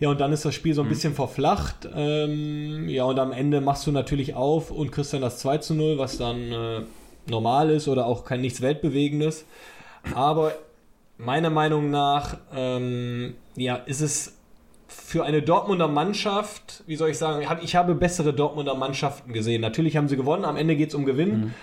[0.00, 0.90] Ja, und dann ist das Spiel so ein mhm.
[0.90, 1.88] bisschen verflacht.
[1.94, 5.74] Ähm, ja, und am Ende machst du natürlich auf und kriegst dann das 2 zu
[5.74, 6.80] 0, was dann äh,
[7.26, 9.44] normal ist oder auch kein nichts Weltbewegendes.
[10.14, 10.52] Aber
[11.16, 14.34] meiner Meinung nach, ähm, ja, ist es
[14.86, 19.60] für eine Dortmunder Mannschaft, wie soll ich sagen, ich habe bessere Dortmunder Mannschaften gesehen.
[19.60, 21.40] Natürlich haben sie gewonnen, am Ende geht es um Gewinn.
[21.40, 21.54] Mhm.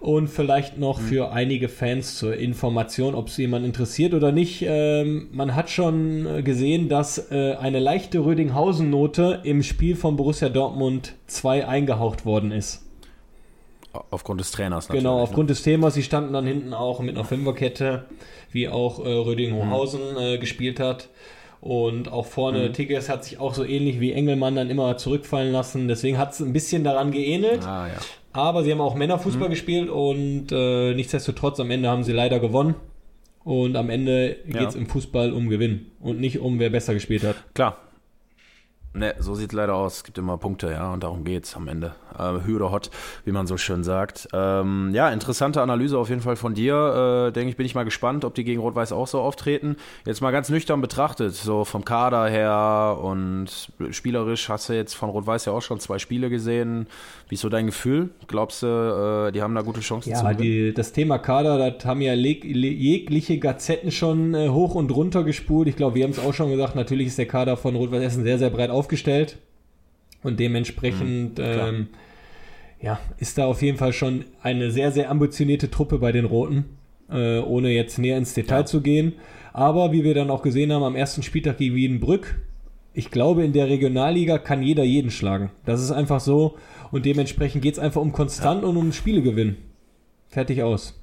[0.00, 1.04] Und vielleicht noch mhm.
[1.04, 4.64] für einige Fans zur Information, ob es jemand interessiert oder nicht.
[4.66, 11.14] Ähm, man hat schon gesehen, dass äh, eine leichte Rödinghausen-Note im Spiel von Borussia Dortmund
[11.26, 12.84] 2 eingehaucht worden ist.
[14.10, 15.02] Aufgrund des Trainers natürlich.
[15.02, 15.22] Genau, ne?
[15.22, 15.54] aufgrund ne?
[15.54, 15.94] des Themas.
[15.94, 18.04] Sie standen dann hinten auch mit einer Fünferkette,
[18.52, 20.18] wie auch äh, Rödinghausen mhm.
[20.18, 21.08] äh, gespielt hat.
[21.60, 22.72] Und auch vorne, mhm.
[22.72, 25.88] Tigges hat sich auch so ähnlich wie Engelmann dann immer zurückfallen lassen.
[25.88, 27.64] Deswegen hat es ein bisschen daran geähnelt.
[27.64, 27.94] Ah, ja.
[28.38, 29.50] Aber sie haben auch Männerfußball mhm.
[29.50, 32.76] gespielt und äh, nichtsdestotrotz am Ende haben sie leider gewonnen.
[33.42, 34.80] Und am Ende geht es ja.
[34.80, 37.34] im Fußball um Gewinn und nicht um wer besser gespielt hat.
[37.54, 37.78] Klar,
[38.98, 39.98] Ne, so sieht es leider aus.
[39.98, 41.92] Es gibt immer Punkte, ja, und darum geht es am Ende.
[42.18, 42.90] Äh, Hü oder Hot,
[43.24, 44.26] wie man so schön sagt.
[44.32, 47.28] Ähm, ja, interessante Analyse auf jeden Fall von dir.
[47.28, 49.76] Äh, Denke ich, bin ich mal gespannt, ob die gegen Rot-Weiß auch so auftreten.
[50.04, 55.10] Jetzt mal ganz nüchtern betrachtet, so vom Kader her und spielerisch hast du jetzt von
[55.10, 56.88] Rot-Weiß ja auch schon zwei Spiele gesehen.
[57.28, 58.10] Wie ist so dein Gefühl?
[58.26, 60.66] Glaubst du, äh, die haben da gute Chancen ja, zu gewinnen?
[60.66, 65.68] Ja, das Thema Kader, das haben ja jegliche Gazetten schon äh, hoch und runter gespult.
[65.68, 68.24] Ich glaube, wir haben es auch schon gesagt, natürlich ist der Kader von Rot-Weiß Essen
[68.24, 69.36] sehr, sehr breit aufgestellt aufgestellt
[70.22, 71.88] und dementsprechend mhm, ähm,
[72.80, 76.64] ja, ist da auf jeden Fall schon eine sehr, sehr ambitionierte Truppe bei den Roten,
[77.10, 78.64] äh, ohne jetzt näher ins Detail ja.
[78.64, 79.14] zu gehen.
[79.52, 82.40] Aber wie wir dann auch gesehen haben, am ersten Spieltag gegen Wiedenbrück,
[82.94, 85.50] ich glaube, in der Regionalliga kann jeder jeden schlagen.
[85.66, 86.56] Das ist einfach so.
[86.90, 88.68] Und dementsprechend geht es einfach um konstant ja.
[88.68, 89.56] und um Spielegewinn.
[90.28, 90.98] Fertig aus.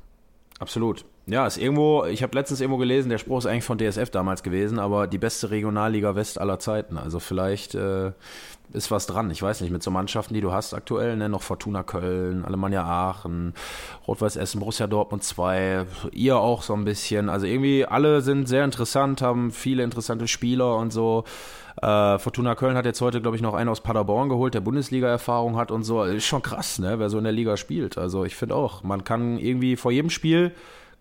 [0.59, 1.05] Absolut.
[1.27, 4.43] Ja, ist irgendwo, ich habe letztens irgendwo gelesen, der Spruch ist eigentlich von DSF damals
[4.43, 6.99] gewesen, aber die beste Regionalliga West aller Zeiten.
[6.99, 8.11] Also vielleicht äh,
[8.73, 9.31] ist was dran.
[9.31, 12.83] Ich weiß nicht, mit so Mannschaften, die du hast aktuell, ne, noch Fortuna Köln, Alemannia
[12.83, 13.55] Aachen,
[14.07, 17.29] Rot-Weiß Essen, Borussia Dortmund 2, ihr auch so ein bisschen.
[17.29, 21.23] Also irgendwie alle sind sehr interessant, haben viele interessante Spieler und so.
[21.81, 25.57] Äh, Fortuna Köln hat jetzt heute, glaube ich, noch einen aus Paderborn geholt, der Bundesliga-Erfahrung
[25.57, 26.03] hat und so.
[26.03, 27.97] Ist schon krass, ne, wer so in der Liga spielt.
[27.97, 30.51] Also ich finde auch, man kann irgendwie vor jedem Spiel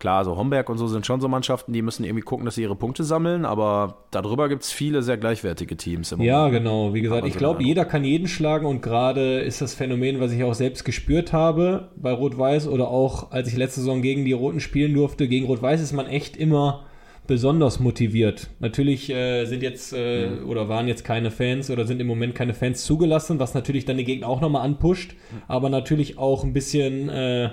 [0.05, 2.61] Klar, so Homberg und so sind schon so Mannschaften, die müssen irgendwie gucken, dass sie
[2.61, 6.13] ihre Punkte sammeln, aber darüber gibt es viele sehr gleichwertige Teams.
[6.13, 6.63] Im ja, Moment.
[6.63, 6.93] genau.
[6.93, 10.45] Wie gesagt, ich glaube, jeder kann jeden schlagen und gerade ist das Phänomen, was ich
[10.45, 14.61] auch selbst gespürt habe bei Rot-Weiß oder auch als ich letzte Saison gegen die Roten
[14.61, 16.85] spielen durfte, gegen Rot-Weiß ist man echt immer
[17.27, 18.51] besonders motiviert.
[18.61, 20.51] Natürlich äh, sind jetzt äh, mhm.
[20.51, 23.97] oder waren jetzt keine Fans oder sind im Moment keine Fans zugelassen, was natürlich dann
[23.97, 25.43] die Gegner auch nochmal anpusht, mhm.
[25.49, 27.49] aber natürlich auch ein bisschen äh,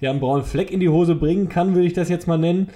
[0.00, 2.68] ja, einen braunen Fleck in die Hose bringen kann, würde ich das jetzt mal nennen.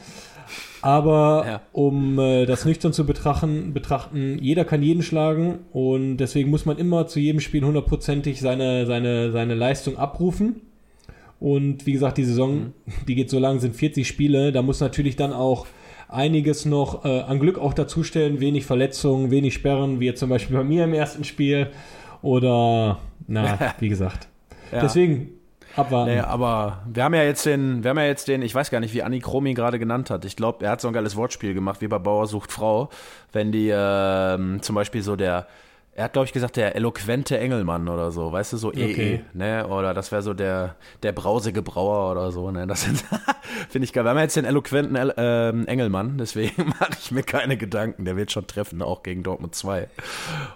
[0.83, 1.61] Aber ja.
[1.70, 6.77] um äh, das nüchtern zu betrachten, betrachten, jeder kann jeden schlagen und deswegen muss man
[6.77, 10.61] immer zu jedem Spiel hundertprozentig seine, seine, seine Leistung abrufen.
[11.38, 12.72] Und wie gesagt, die Saison, mhm.
[13.07, 14.53] die geht so lang, sind 40 Spiele.
[14.53, 15.66] Da muss natürlich dann auch
[16.09, 18.40] einiges noch äh, an Glück auch dazustellen.
[18.40, 21.68] Wenig Verletzungen, wenig Sperren, wie jetzt zum Beispiel bei mir im ersten Spiel.
[22.22, 24.29] Oder, na, wie gesagt.
[24.70, 24.81] Ja.
[24.83, 25.31] Deswegen
[25.76, 26.11] Abwarten.
[26.11, 28.80] Nee, aber wir haben ja jetzt den, wir haben ja jetzt den, ich weiß gar
[28.80, 30.24] nicht, wie Anni Chromi gerade genannt hat.
[30.24, 32.90] Ich glaube, er hat so ein geiles Wortspiel gemacht, wie bei Bauer sucht Frau.
[33.32, 35.46] Wenn die ähm, zum Beispiel so der,
[35.94, 39.24] Er hat, glaube ich, gesagt, der eloquente Engelmann oder so, weißt du, so EE, okay.
[39.35, 39.68] ne?
[39.68, 42.66] Oder das wäre so der, der brausige Brauer oder so, ne?
[42.66, 42.85] Das
[43.68, 44.02] finde ich geil.
[44.02, 48.07] Wir haben jetzt den eloquenten äh, Engelmann, deswegen mache ich mir keine Gedanken.
[48.07, 49.87] Der wird schon treffen, auch gegen Dortmund 2.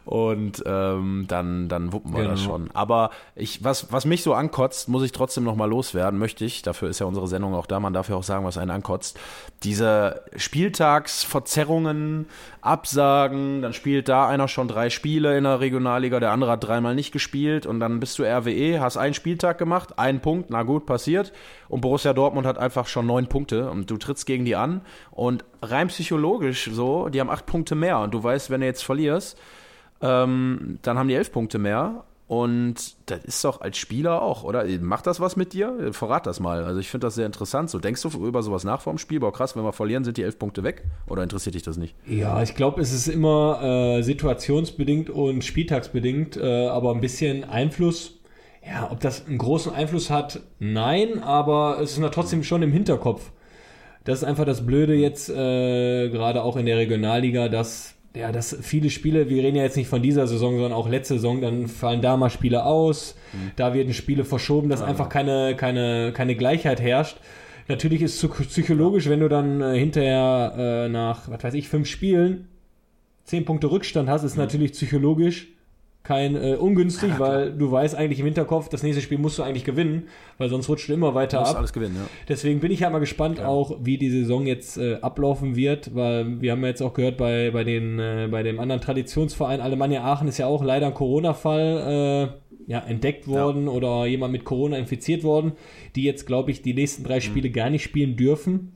[0.06, 2.30] Und ähm, dann, dann wuppen wir genau.
[2.30, 2.70] das schon.
[2.72, 6.62] Aber ich, was, was mich so ankotzt, muss ich trotzdem nochmal loswerden, möchte ich.
[6.62, 9.20] Dafür ist ja unsere Sendung auch da, man darf ja auch sagen, was einen ankotzt.
[9.64, 12.24] Diese Spieltagsverzerrungen,
[12.62, 16.94] Absagen, dann spielt da einer schon drei Spiele in der Regionalliga, der andere hat dreimal
[16.94, 20.86] nicht gespielt und dann bist du RWE, hast einen Spieltag gemacht, einen Punkt, na gut,
[20.86, 21.32] passiert.
[21.68, 24.82] Und Borussia Dortmund hat einfach schon neun Punkte und du trittst gegen die an.
[25.10, 27.98] Und rein psychologisch so, die haben acht Punkte mehr.
[28.00, 29.38] Und du weißt, wenn du jetzt verlierst,
[30.00, 34.64] ähm, dann haben die elf Punkte mehr und das ist doch als Spieler auch, oder?
[34.80, 35.92] Macht das was mit dir?
[35.92, 36.64] Verrat das mal.
[36.64, 37.70] Also ich finde das sehr interessant.
[37.70, 39.20] So, denkst du über sowas nach vor dem Spiel?
[39.20, 40.82] Boah, krass, wenn wir verlieren, sind die elf Punkte weg?
[41.06, 41.94] Oder interessiert dich das nicht?
[42.04, 48.14] Ja, ich glaube, es ist immer äh, situationsbedingt und spieltagsbedingt, äh, aber ein bisschen Einfluss.
[48.66, 53.30] Ja, ob das einen großen Einfluss hat, nein, aber es ist trotzdem schon im Hinterkopf.
[54.02, 58.56] Das ist einfach das Blöde jetzt, äh, gerade auch in der Regionalliga, dass ja, dass
[58.62, 61.68] viele Spiele, wir reden ja jetzt nicht von dieser Saison, sondern auch letzte Saison, dann
[61.68, 63.52] fallen da mal Spiele aus, mhm.
[63.56, 67.18] da werden Spiele verschoben, dass ja, einfach keine, keine, keine Gleichheit herrscht.
[67.68, 71.88] Natürlich ist es psychologisch, wenn du dann äh, hinterher äh, nach, was weiß ich, fünf
[71.88, 72.48] Spielen
[73.24, 74.42] zehn Punkte Rückstand hast, ist mhm.
[74.42, 75.48] natürlich psychologisch
[76.06, 79.42] kein äh, ungünstig, ja, weil du weißt eigentlich im Hinterkopf, das nächste Spiel musst du
[79.42, 80.04] eigentlich gewinnen,
[80.38, 81.56] weil sonst rutscht du immer weiter du ab.
[81.56, 82.08] alles gewinnen, ja.
[82.28, 83.48] Deswegen bin ich ja mal gespannt ja.
[83.48, 87.16] auch, wie die Saison jetzt äh, ablaufen wird, weil wir haben ja jetzt auch gehört
[87.16, 90.94] bei, bei, den, äh, bei dem anderen Traditionsverein Alemannia Aachen ist ja auch leider ein
[90.94, 92.30] Corona-Fall
[92.68, 95.52] äh, ja, entdeckt worden oder jemand mit Corona infiziert worden,
[95.96, 97.22] die jetzt, glaube ich, die nächsten drei mhm.
[97.22, 97.52] Spiele mhm.
[97.52, 98.75] gar nicht spielen dürfen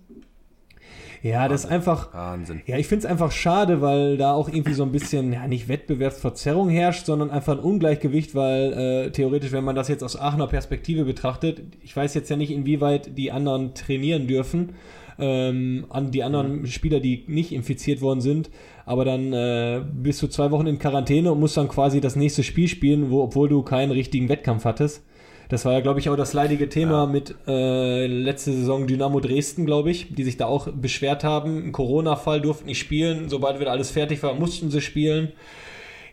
[1.22, 2.14] ja, das ist einfach.
[2.14, 2.62] Wahnsinn.
[2.66, 5.68] Ja, ich finde es einfach schade, weil da auch irgendwie so ein bisschen, ja, nicht
[5.68, 10.46] Wettbewerbsverzerrung herrscht, sondern einfach ein Ungleichgewicht, weil äh, theoretisch, wenn man das jetzt aus Aachener
[10.46, 14.74] Perspektive betrachtet, ich weiß jetzt ja nicht, inwieweit die anderen trainieren dürfen,
[15.18, 16.66] ähm, an die anderen mhm.
[16.66, 18.50] Spieler, die nicht infiziert worden sind,
[18.86, 22.42] aber dann äh, bist du zwei Wochen in Quarantäne und musst dann quasi das nächste
[22.42, 25.04] Spiel spielen, wo, obwohl du keinen richtigen Wettkampf hattest.
[25.50, 27.06] Das war ja, glaube ich, auch das leidige Thema ja.
[27.06, 31.66] mit äh, letzte Saison Dynamo Dresden, glaube ich, die sich da auch beschwert haben.
[31.66, 33.28] Ein Corona-Fall durften nicht spielen.
[33.28, 35.32] Sobald wieder alles fertig war, mussten sie spielen.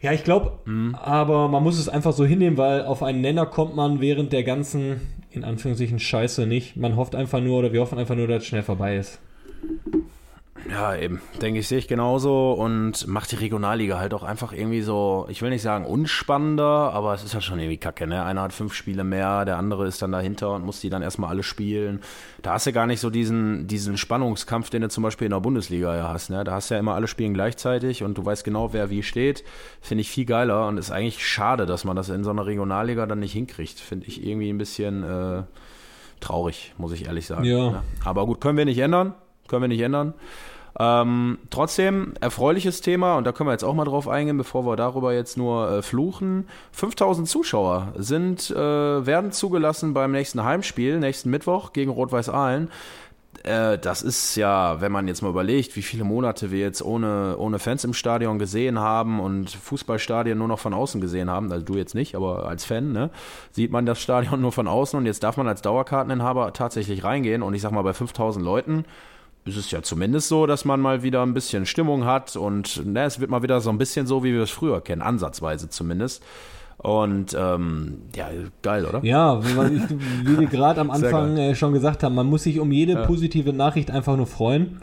[0.02, 0.96] Ja, ich glaube, mhm.
[0.96, 4.44] aber man muss es einfach so hinnehmen, weil auf einen Nenner kommt man während der
[4.44, 6.76] ganzen, in Anführungszeichen, Scheiße nicht.
[6.76, 9.20] Man hofft einfach nur oder wir hoffen einfach nur, dass es schnell vorbei ist.
[10.70, 11.22] Ja, eben.
[11.42, 15.42] Denke ich, sehe ich genauso und macht die Regionalliga halt auch einfach irgendwie so, ich
[15.42, 18.24] will nicht sagen unspannender, aber es ist halt schon irgendwie kacke, ne?
[18.24, 21.30] Einer hat fünf Spiele mehr, der andere ist dann dahinter und muss die dann erstmal
[21.30, 22.02] alle spielen.
[22.42, 25.40] Da hast du gar nicht so diesen, diesen Spannungskampf, den du zum Beispiel in der
[25.40, 26.44] Bundesliga ja hast, ne?
[26.44, 29.44] Da hast du ja immer alle spielen gleichzeitig und du weißt genau, wer wie steht.
[29.82, 33.06] Finde ich viel geiler und ist eigentlich schade, dass man das in so einer Regionalliga
[33.06, 33.80] dann nicht hinkriegt.
[33.80, 35.44] Finde ich irgendwie ein bisschen äh,
[36.20, 37.46] traurig, muss ich ehrlich sagen.
[37.46, 37.72] Ja.
[37.72, 37.84] Ne?
[38.04, 39.14] Aber gut, können wir nicht ändern.
[39.48, 40.14] Können wir nicht ändern.
[40.80, 44.76] Ähm, trotzdem, erfreuliches Thema, und da können wir jetzt auch mal drauf eingehen, bevor wir
[44.76, 46.48] darüber jetzt nur äh, fluchen.
[46.72, 52.70] 5000 Zuschauer sind, äh, werden zugelassen beim nächsten Heimspiel, nächsten Mittwoch gegen Rot-Weiß Aalen.
[53.44, 57.38] Äh, das ist ja, wenn man jetzt mal überlegt, wie viele Monate wir jetzt ohne,
[57.40, 61.66] ohne Fans im Stadion gesehen haben und Fußballstadien nur noch von außen gesehen haben, also
[61.66, 63.10] du jetzt nicht, aber als Fan, ne,
[63.52, 67.42] sieht man das Stadion nur von außen und jetzt darf man als Dauerkarteninhaber tatsächlich reingehen
[67.42, 68.86] und ich sag mal bei 5000 Leuten,
[69.48, 73.04] ist es ja zumindest so, dass man mal wieder ein bisschen Stimmung hat und ne,
[73.04, 76.24] es wird mal wieder so ein bisschen so, wie wir es früher kennen, ansatzweise zumindest.
[76.78, 78.30] Und ähm, ja,
[78.62, 79.04] geil, oder?
[79.04, 79.82] Ja, wie,
[80.26, 83.06] wie wir gerade am Anfang äh, schon gesagt haben, man muss sich um jede ja.
[83.06, 84.80] positive Nachricht einfach nur freuen.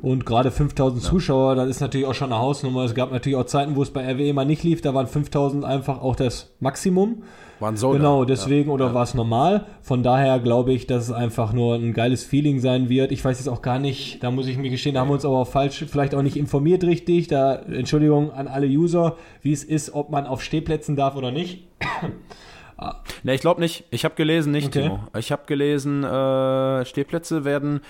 [0.00, 1.08] Und gerade 5000 ja.
[1.08, 2.84] Zuschauer, das ist natürlich auch schon eine Hausnummer.
[2.84, 5.64] Es gab natürlich auch Zeiten, wo es bei RWE mal nicht lief, da waren 5000
[5.64, 7.22] einfach auch das Maximum.
[7.60, 7.90] Waren so.
[7.90, 8.74] Genau, deswegen, ja.
[8.74, 8.94] oder ja.
[8.94, 9.66] war es normal?
[9.82, 13.10] Von daher glaube ich, dass es einfach nur ein geiles Feeling sein wird.
[13.10, 15.24] Ich weiß jetzt auch gar nicht, da muss ich mir gestehen, da haben wir uns
[15.24, 17.26] aber auch falsch, vielleicht auch nicht informiert richtig.
[17.26, 21.66] Da, Entschuldigung an alle User, wie es ist, ob man auf Stehplätzen darf oder nicht.
[23.24, 23.86] Ne, ich glaube nicht.
[23.90, 24.84] Ich habe gelesen, nicht, okay.
[24.84, 25.00] Timo.
[25.18, 27.80] Ich habe gelesen, äh, Stehplätze werden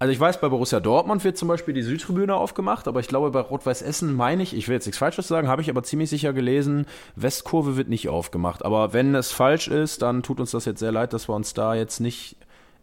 [0.00, 3.30] also ich weiß, bei Borussia Dortmund wird zum Beispiel die Südtribüne aufgemacht, aber ich glaube,
[3.30, 6.08] bei Rot-Weiß Essen meine ich, ich will jetzt nichts Falsches sagen, habe ich aber ziemlich
[6.08, 6.86] sicher gelesen,
[7.16, 8.64] Westkurve wird nicht aufgemacht.
[8.64, 11.52] Aber wenn es falsch ist, dann tut uns das jetzt sehr leid, dass wir uns
[11.52, 12.36] da jetzt nicht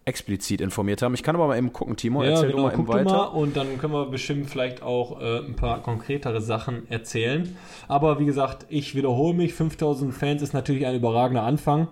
[0.06, 1.16] explizit informiert haben.
[1.16, 3.12] Ich kann aber mal eben gucken, Timo, ja, erzähl genau, du mal eben weiter.
[3.12, 7.58] Mal und dann können wir bestimmt vielleicht auch äh, ein paar konkretere Sachen erzählen.
[7.88, 11.88] Aber wie gesagt, ich wiederhole mich, 5000 Fans ist natürlich ein überragender Anfang.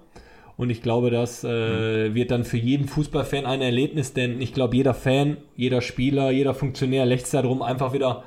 [0.58, 4.76] Und ich glaube, das äh, wird dann für jeden Fußballfan ein Erlebnis, denn ich glaube,
[4.78, 8.24] jeder Fan, jeder Spieler, jeder Funktionär lächzt darum, einfach wieder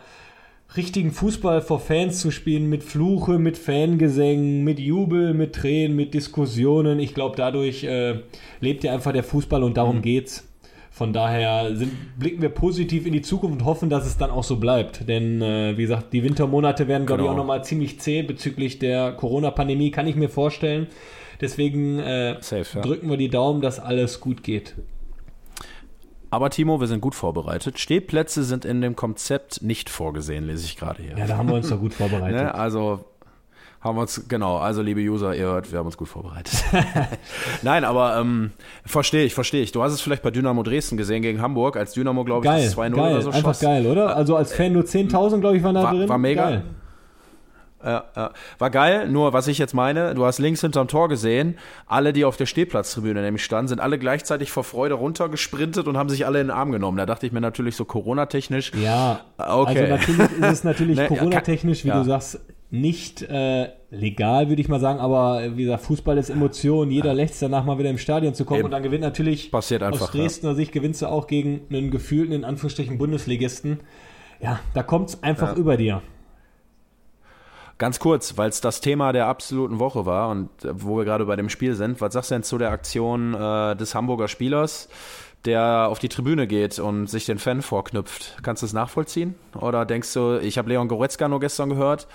[0.76, 6.12] richtigen Fußball vor Fans zu spielen, mit Fluche, mit Fangesängen, mit Jubel, mit Tränen, mit
[6.12, 6.98] Diskussionen.
[6.98, 8.20] Ich glaube, dadurch äh,
[8.60, 10.02] lebt ja einfach der Fußball und darum mhm.
[10.02, 10.44] geht's.
[10.90, 14.42] Von daher sind, blicken wir positiv in die Zukunft und hoffen, dass es dann auch
[14.42, 15.08] so bleibt.
[15.08, 17.32] Denn, äh, wie gesagt, die Wintermonate werden, glaube genau.
[17.32, 20.88] ich, auch nochmal ziemlich zäh bezüglich der Corona-Pandemie, kann ich mir vorstellen.
[21.40, 22.80] Deswegen äh, Safe, ja.
[22.82, 24.74] drücken wir die Daumen, dass alles gut geht.
[26.30, 27.78] Aber Timo, wir sind gut vorbereitet.
[27.78, 31.16] Stehplätze sind in dem Konzept nicht vorgesehen, lese ich gerade hier.
[31.16, 32.36] Ja, da haben wir uns doch gut vorbereitet.
[32.42, 32.54] ne?
[32.54, 33.04] Also
[33.80, 36.64] haben wir uns, genau, also liebe User, ihr hört, wir haben uns gut vorbereitet.
[37.62, 38.50] Nein, aber ähm,
[38.84, 39.70] verstehe ich, verstehe ich.
[39.72, 42.76] Du hast es vielleicht bei Dynamo Dresden gesehen gegen Hamburg, als Dynamo, glaube ich, das
[42.76, 43.60] 2-0 oder so Einfach schoss.
[43.60, 44.16] geil, oder?
[44.16, 46.08] Also als Fan nur 10.000, glaube ich, waren da war, drin.
[46.08, 46.50] War mega.
[46.50, 46.64] Geil.
[47.84, 48.32] Ja, ja.
[48.58, 52.24] War geil, nur was ich jetzt meine, du hast links hinterm Tor gesehen, alle, die
[52.24, 56.40] auf der Stehplatztribüne nämlich standen, sind alle gleichzeitig vor Freude runtergesprintet und haben sich alle
[56.40, 56.98] in den Arm genommen.
[56.98, 58.72] Da dachte ich mir natürlich so Corona-technisch.
[58.74, 59.92] Ja, okay.
[59.92, 61.98] also natürlich ist es natürlich ne, Corona-technisch, wie ja.
[61.98, 66.90] du sagst, nicht äh, legal, würde ich mal sagen, aber wie gesagt, Fußball ist Emotion,
[66.90, 68.66] jeder lächzt danach mal wieder im Stadion zu kommen Eben.
[68.66, 70.54] und dann gewinnt natürlich Passiert einfach, aus Dresdner.
[70.54, 73.80] Sicht gewinnst du auch gegen einen gefühlten, in Anführungsstrichen, Bundesligisten.
[74.40, 76.02] Ja, da kommt es einfach über dir.
[77.78, 81.24] Ganz kurz, weil es das Thema der absoluten Woche war und äh, wo wir gerade
[81.24, 84.88] bei dem Spiel sind, was sagst du denn zu der Aktion äh, des Hamburger Spielers?
[85.44, 88.38] der auf die Tribüne geht und sich den Fan vorknüpft.
[88.42, 89.34] Kannst du es nachvollziehen?
[89.54, 92.08] Oder denkst du, ich habe Leon Goretzka nur gestern gehört,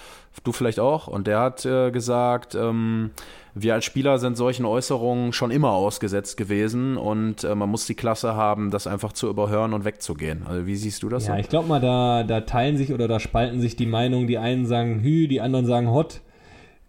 [0.44, 3.12] du vielleicht auch, und der hat äh, gesagt, ähm,
[3.56, 7.94] wir als Spieler sind solchen Äußerungen schon immer ausgesetzt gewesen und äh, man muss die
[7.94, 10.44] Klasse haben, das einfach zu überhören und wegzugehen.
[10.48, 11.28] Also wie siehst du das?
[11.28, 11.40] Ja, so?
[11.40, 14.28] ich glaube mal, da, da teilen sich oder da spalten sich die Meinungen.
[14.28, 16.22] Die einen sagen Hü, die anderen sagen Hot.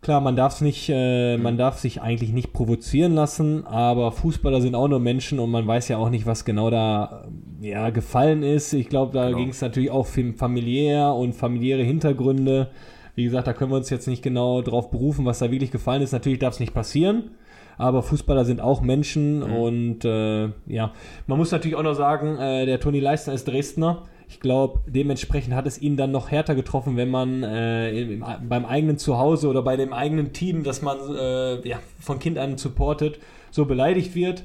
[0.00, 4.74] Klar, man darf nicht, äh, man darf sich eigentlich nicht provozieren lassen, aber Fußballer sind
[4.74, 7.26] auch nur Menschen und man weiß ja auch nicht, was genau da
[7.60, 8.74] ja, gefallen ist.
[8.74, 9.38] Ich glaube, da genau.
[9.38, 12.68] ging es natürlich auch familiär und familiäre Hintergründe.
[13.14, 16.02] Wie gesagt, da können wir uns jetzt nicht genau drauf berufen, was da wirklich gefallen
[16.02, 16.12] ist.
[16.12, 17.30] Natürlich darf es nicht passieren,
[17.78, 19.56] aber Fußballer sind auch Menschen mhm.
[19.56, 20.92] und äh, ja,
[21.26, 25.54] man muss natürlich auch noch sagen, äh, der Toni Leistner ist Dresdner ich glaube, dementsprechend
[25.54, 29.76] hat es ihn dann noch härter getroffen, wenn man äh, beim eigenen Zuhause oder bei
[29.76, 33.18] dem eigenen Team, das man äh, ja, von Kind an supportet,
[33.50, 34.44] so beleidigt wird.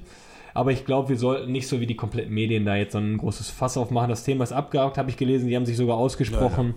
[0.60, 3.18] Aber ich glaube, wir sollten nicht so wie die kompletten Medien da jetzt so ein
[3.18, 4.10] großes Fass aufmachen.
[4.10, 5.48] Das Thema ist abgehakt, habe ich gelesen.
[5.48, 6.74] Die haben sich sogar ausgesprochen.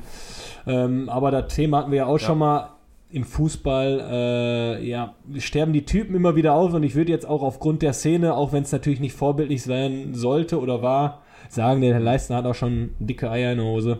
[0.66, 0.84] Ja, ja.
[0.84, 2.24] Ähm, aber das Thema hatten wir ja auch ja.
[2.24, 2.74] schon mal
[3.10, 4.78] im Fußball.
[4.78, 6.72] Äh, ja, sterben die Typen immer wieder aus.
[6.74, 10.14] Und ich würde jetzt auch aufgrund der Szene, auch wenn es natürlich nicht vorbildlich sein
[10.14, 13.98] sollte oder war, sagen, der Herr Leistner hat auch schon dicke Eier in der Hose,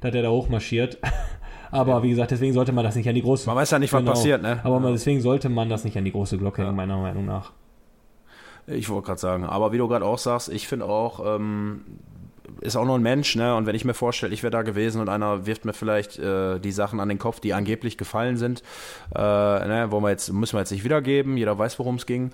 [0.00, 0.98] dass er da hochmarschiert.
[1.72, 3.92] Aber wie gesagt, deswegen sollte man das nicht an die große Man weiß ja nicht,
[3.92, 4.60] was genau, passiert, ne?
[4.62, 4.92] Aber ja.
[4.92, 7.50] deswegen sollte man das nicht an die große Glocke hängen, meiner Meinung nach.
[8.66, 11.84] Ich wollte gerade sagen, aber wie du gerade auch sagst, ich finde auch, ähm,
[12.60, 13.54] ist auch nur ein Mensch, ne?
[13.54, 16.58] Und wenn ich mir vorstelle, ich wäre da gewesen und einer wirft mir vielleicht äh,
[16.58, 18.62] die Sachen an den Kopf, die angeblich gefallen sind,
[19.14, 19.86] äh, ne?
[19.90, 22.32] Wollen wir jetzt, müssen wir jetzt nicht wiedergeben, jeder weiß, worum es ging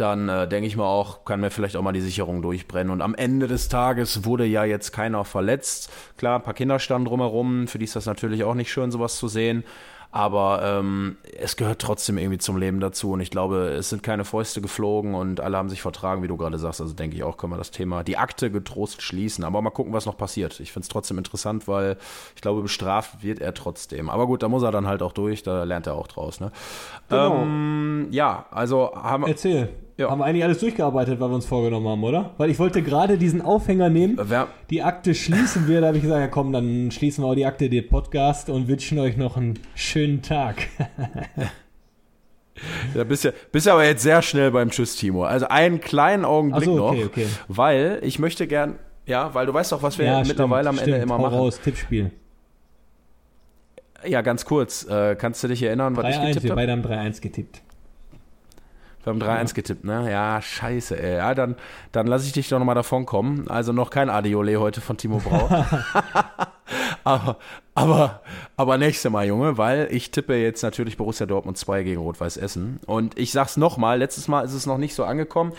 [0.00, 2.90] dann äh, denke ich mal auch, kann mir vielleicht auch mal die Sicherung durchbrennen.
[2.90, 5.90] Und am Ende des Tages wurde ja jetzt keiner verletzt.
[6.16, 9.16] Klar, ein paar Kinder standen drumherum, für die ist das natürlich auch nicht schön, sowas
[9.16, 9.64] zu sehen.
[10.12, 13.12] Aber ähm, es gehört trotzdem irgendwie zum Leben dazu.
[13.12, 16.36] Und ich glaube, es sind keine Fäuste geflogen und alle haben sich vertragen, wie du
[16.36, 16.80] gerade sagst.
[16.80, 19.44] Also denke ich auch, können wir das Thema, die Akte getrost schließen.
[19.44, 20.58] Aber mal gucken, was noch passiert.
[20.58, 21.96] Ich finde es trotzdem interessant, weil
[22.34, 24.10] ich glaube, bestraft wird er trotzdem.
[24.10, 26.40] Aber gut, da muss er dann halt auch durch, da lernt er auch draus.
[26.40, 26.50] Ne?
[27.08, 27.42] Genau.
[27.42, 29.28] Ähm, ja, also haben wir.
[29.28, 29.68] Erzähl.
[30.00, 30.10] Ja.
[30.10, 32.30] Haben wir eigentlich alles durchgearbeitet, was wir uns vorgenommen haben, oder?
[32.38, 34.18] Weil ich wollte gerade diesen Aufhänger nehmen.
[34.18, 34.48] Wer?
[34.70, 35.82] Die Akte schließen wir.
[35.82, 38.66] Da habe ich gesagt, ja komm, dann schließen wir auch die Akte, den Podcast und
[38.66, 40.68] wünschen euch noch einen schönen Tag.
[42.94, 45.24] Ja, bist ja, bist aber jetzt sehr schnell beim Tschüss, Timo.
[45.24, 47.26] Also einen kleinen Augenblick so, okay, noch, okay.
[47.48, 50.92] weil ich möchte gern, ja, weil du weißt doch, was wir ja, mittlerweile am stimmt,
[50.92, 51.38] Ende immer machen.
[51.38, 52.10] raus, Tippspiel.
[54.04, 54.86] Ja, ganz kurz.
[54.86, 56.48] Äh, kannst du dich erinnern, was ich getippt habe?
[56.48, 57.62] Wir beide haben 3-1 getippt.
[59.02, 60.10] Wir haben 3-1 getippt, ne?
[60.10, 61.16] Ja, scheiße, ey.
[61.16, 61.56] Ja, dann,
[61.92, 63.48] dann lasse ich dich doch nochmal davon kommen.
[63.48, 65.48] Also noch kein Adiole heute von Timo Brau.
[67.04, 67.38] aber,
[67.80, 68.20] aber,
[68.56, 72.78] aber nächste Mal, Junge, weil ich tippe jetzt natürlich Borussia Dortmund 2 gegen Rot-Weiß Essen.
[72.86, 75.52] Und ich sag's nochmal, letztes Mal ist es noch nicht so angekommen.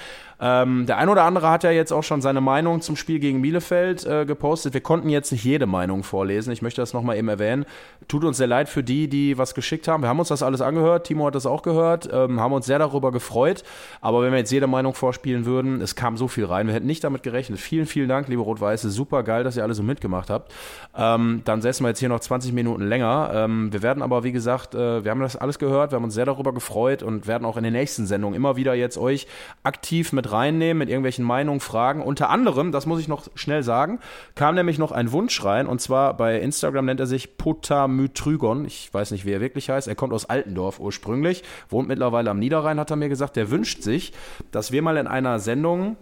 [0.44, 3.44] Ähm, der ein oder andere hat ja jetzt auch schon seine Meinung zum Spiel gegen
[3.44, 4.74] Bielefeld äh, gepostet.
[4.74, 6.52] Wir konnten jetzt nicht jede Meinung vorlesen.
[6.52, 7.64] Ich möchte das nochmal eben erwähnen.
[8.08, 10.02] Tut uns sehr leid für die, die was geschickt haben.
[10.02, 11.06] Wir haben uns das alles angehört.
[11.06, 12.10] Timo hat das auch gehört.
[12.12, 13.64] Ähm, haben uns sehr darüber gefreut.
[14.02, 16.66] Aber wenn wir jetzt jede Meinung vorspielen würden, es kam so viel rein.
[16.66, 17.60] Wir hätten nicht damit gerechnet.
[17.60, 18.90] Vielen, vielen Dank, liebe Rot-Weiße.
[18.90, 20.52] Super geil, dass ihr alle so mitgemacht habt.
[20.98, 23.32] Ähm, dann setzen wir jetzt hier noch 20 Minuten länger.
[23.34, 26.14] Ähm, wir werden aber, wie gesagt, äh, wir haben das alles gehört, wir haben uns
[26.14, 29.28] sehr darüber gefreut und werden auch in den nächsten Sendungen immer wieder jetzt euch
[29.64, 32.02] aktiv mit reinnehmen, mit irgendwelchen Meinungen, Fragen.
[32.02, 34.00] Unter anderem, das muss ich noch schnell sagen,
[34.36, 38.66] kam nämlich noch ein Wunsch rein und zwar bei Instagram nennt er sich Potamytrygon.
[38.66, 39.88] Ich weiß nicht, wie er wirklich heißt.
[39.88, 43.36] Er kommt aus Altendorf ursprünglich, wohnt mittlerweile am Niederrhein, hat er mir gesagt.
[43.36, 44.14] Der wünscht sich,
[44.52, 45.98] dass wir mal in einer Sendung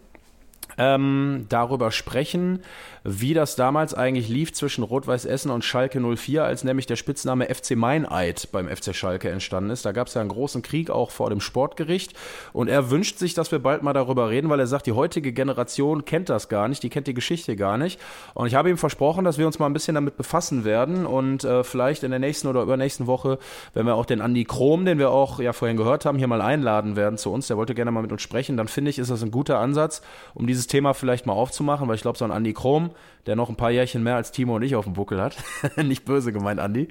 [0.78, 2.62] ähm, darüber sprechen,
[3.04, 7.54] wie das damals eigentlich lief zwischen Rot-Weiß Essen und Schalke 04, als nämlich der Spitzname
[7.54, 9.86] FC Meineid beim FC Schalke entstanden ist.
[9.86, 12.14] Da gab es ja einen großen Krieg auch vor dem Sportgericht
[12.54, 15.32] und er wünscht sich, dass wir bald mal darüber reden, weil er sagt, die heutige
[15.32, 18.00] Generation kennt das gar nicht, die kennt die Geschichte gar nicht.
[18.34, 21.44] Und ich habe ihm versprochen, dass wir uns mal ein bisschen damit befassen werden und
[21.44, 23.40] äh, vielleicht in der nächsten oder übernächsten Woche,
[23.74, 26.42] wenn wir auch den Andi Krom, den wir auch ja vorhin gehört haben, hier mal
[26.42, 29.12] einladen werden zu uns, der wollte gerne mal mit uns sprechen, dann finde ich, ist
[29.12, 30.02] das ein guter Ansatz,
[30.34, 32.92] um dieses Thema vielleicht mal aufzumachen, weil ich glaube, so ein Andi Krom,
[33.26, 35.38] der noch ein paar Jährchen mehr als Timo und ich auf dem Buckel hat,
[35.78, 36.90] nicht böse gemeint, Andi,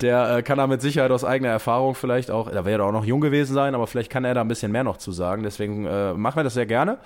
[0.00, 2.92] der äh, kann da mit Sicherheit aus eigener Erfahrung vielleicht auch, da wäre er auch
[2.92, 5.42] noch jung gewesen sein, aber vielleicht kann er da ein bisschen mehr noch zu sagen.
[5.42, 6.96] Deswegen äh, machen wir das sehr gerne.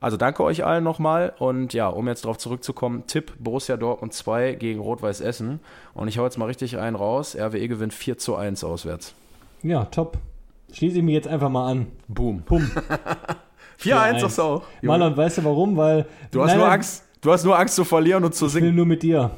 [0.00, 4.54] Also danke euch allen nochmal und ja, um jetzt darauf zurückzukommen, Tipp Borussia Dortmund 2
[4.54, 5.60] gegen Rot-Weiß Essen
[5.94, 9.14] und ich hau jetzt mal richtig einen raus, RWE gewinnt 4 zu 1 auswärts.
[9.62, 10.18] Ja, top.
[10.72, 11.86] Schließe ich mir jetzt einfach mal an.
[12.08, 12.42] Boom.
[12.42, 12.70] Pum.
[13.82, 14.62] 4-1 sagst du auch.
[14.82, 14.98] Junge.
[14.98, 15.76] Marlon, weißt du warum?
[15.76, 16.06] Weil.
[16.30, 17.04] Du hast Nein, nur Angst.
[17.20, 18.74] Du hast nur Angst zu verlieren und zu Ich will singen.
[18.76, 19.30] nur mit dir.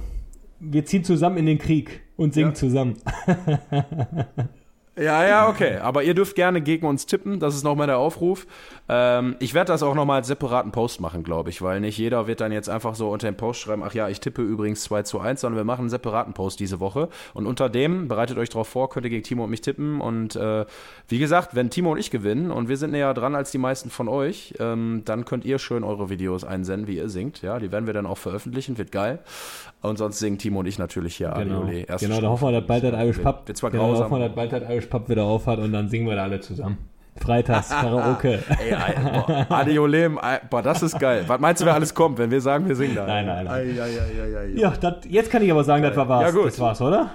[0.60, 2.54] Wir ziehen zusammen in den Krieg und singen Ja.
[2.54, 2.96] zusammen.
[4.94, 5.78] Ja, ja, okay.
[5.78, 7.40] Aber ihr dürft gerne gegen uns tippen.
[7.40, 8.46] Das ist nochmal der Aufruf.
[8.90, 12.26] Ähm, ich werde das auch nochmal als separaten Post machen, glaube ich, weil nicht jeder
[12.26, 15.04] wird dann jetzt einfach so unter den Post schreiben, ach ja, ich tippe übrigens 2
[15.04, 17.08] zu 1, sondern wir machen einen separaten Post diese Woche.
[17.32, 20.02] Und unter dem, bereitet euch darauf vor, könnt ihr gegen Timo und mich tippen.
[20.02, 20.66] Und äh,
[21.08, 23.88] wie gesagt, wenn Timo und ich gewinnen und wir sind näher dran als die meisten
[23.88, 27.40] von euch, ähm, dann könnt ihr schön eure Videos einsenden, wie ihr singt.
[27.40, 29.20] Ja, die werden wir dann auch veröffentlichen, wird geil.
[29.80, 31.66] Und sonst singen Timo und ich natürlich hier Genau.
[31.66, 34.10] Erste genau da hoffen wir, dass bald das Irish Pub, wird zwar genau, da grausam.
[34.10, 36.40] hoffen wir, dass bald das Irish Pub wieder aufhat und dann singen wir da alle
[36.40, 36.78] zusammen.
[37.20, 38.38] Freitags, Karaoke.
[38.58, 40.18] Ey, ey, boah, Adiolem,
[40.48, 41.24] boah, das ist geil.
[41.26, 43.06] Was meinst du, wer alles kommt, wenn wir sagen, wir singen da?
[43.06, 43.54] Nein, nein, nein.
[43.54, 44.46] Ei, ei, ei.
[44.54, 46.22] Ja, das, jetzt kann ich aber sagen, das war was.
[46.22, 46.46] Ja, gut.
[46.46, 47.10] Das war's, oder?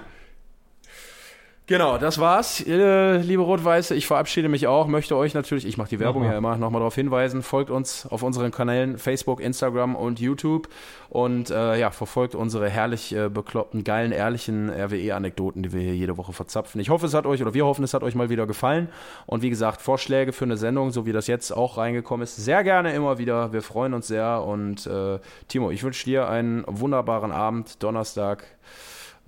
[1.69, 3.93] Genau, das war's, äh, liebe Rot-Weiße.
[3.93, 6.31] Ich verabschiede mich auch, möchte euch natürlich, ich mache die Werbung Mach mal.
[6.31, 10.69] ja immer, nochmal darauf hinweisen, folgt uns auf unseren Kanälen Facebook, Instagram und YouTube
[11.09, 16.15] und äh, ja, verfolgt unsere herrlich äh, bekloppten, geilen, ehrlichen RWE-Anekdoten, die wir hier jede
[16.15, 16.79] Woche verzapfen.
[16.79, 18.87] Ich hoffe, es hat euch, oder wir hoffen, es hat euch mal wieder gefallen
[19.25, 22.63] und wie gesagt, Vorschläge für eine Sendung, so wie das jetzt auch reingekommen ist, sehr
[22.63, 23.51] gerne immer wieder.
[23.51, 28.45] Wir freuen uns sehr und äh, Timo, ich wünsche dir einen wunderbaren Abend, Donnerstag.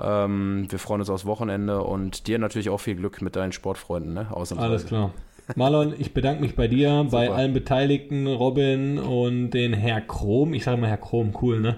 [0.01, 4.13] Ähm, wir freuen uns aufs Wochenende und dir natürlich auch viel Glück mit deinen Sportfreunden,
[4.13, 4.27] ne?
[4.57, 5.11] Alles klar.
[5.55, 10.53] Marlon, ich bedanke mich bei dir, bei allen Beteiligten, Robin und den Herr Krom.
[10.53, 11.77] Ich sage mal Herr Krom, cool, ne?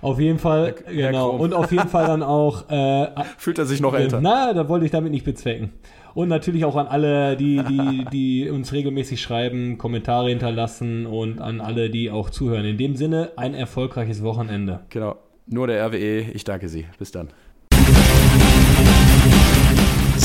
[0.00, 1.30] Auf jeden Fall, Herr genau.
[1.30, 1.40] Krom.
[1.40, 4.20] Und auf jeden Fall dann auch, äh, Fühlt er sich noch älter?
[4.20, 5.72] na, da wollte ich damit nicht bezwecken.
[6.14, 11.60] Und natürlich auch an alle, die, die, die uns regelmäßig schreiben, Kommentare hinterlassen und an
[11.60, 12.64] alle, die auch zuhören.
[12.64, 14.80] In dem Sinne, ein erfolgreiches Wochenende.
[14.90, 15.16] Genau.
[15.46, 16.20] Nur der RWE.
[16.32, 16.86] Ich danke Sie.
[16.98, 17.28] Bis dann.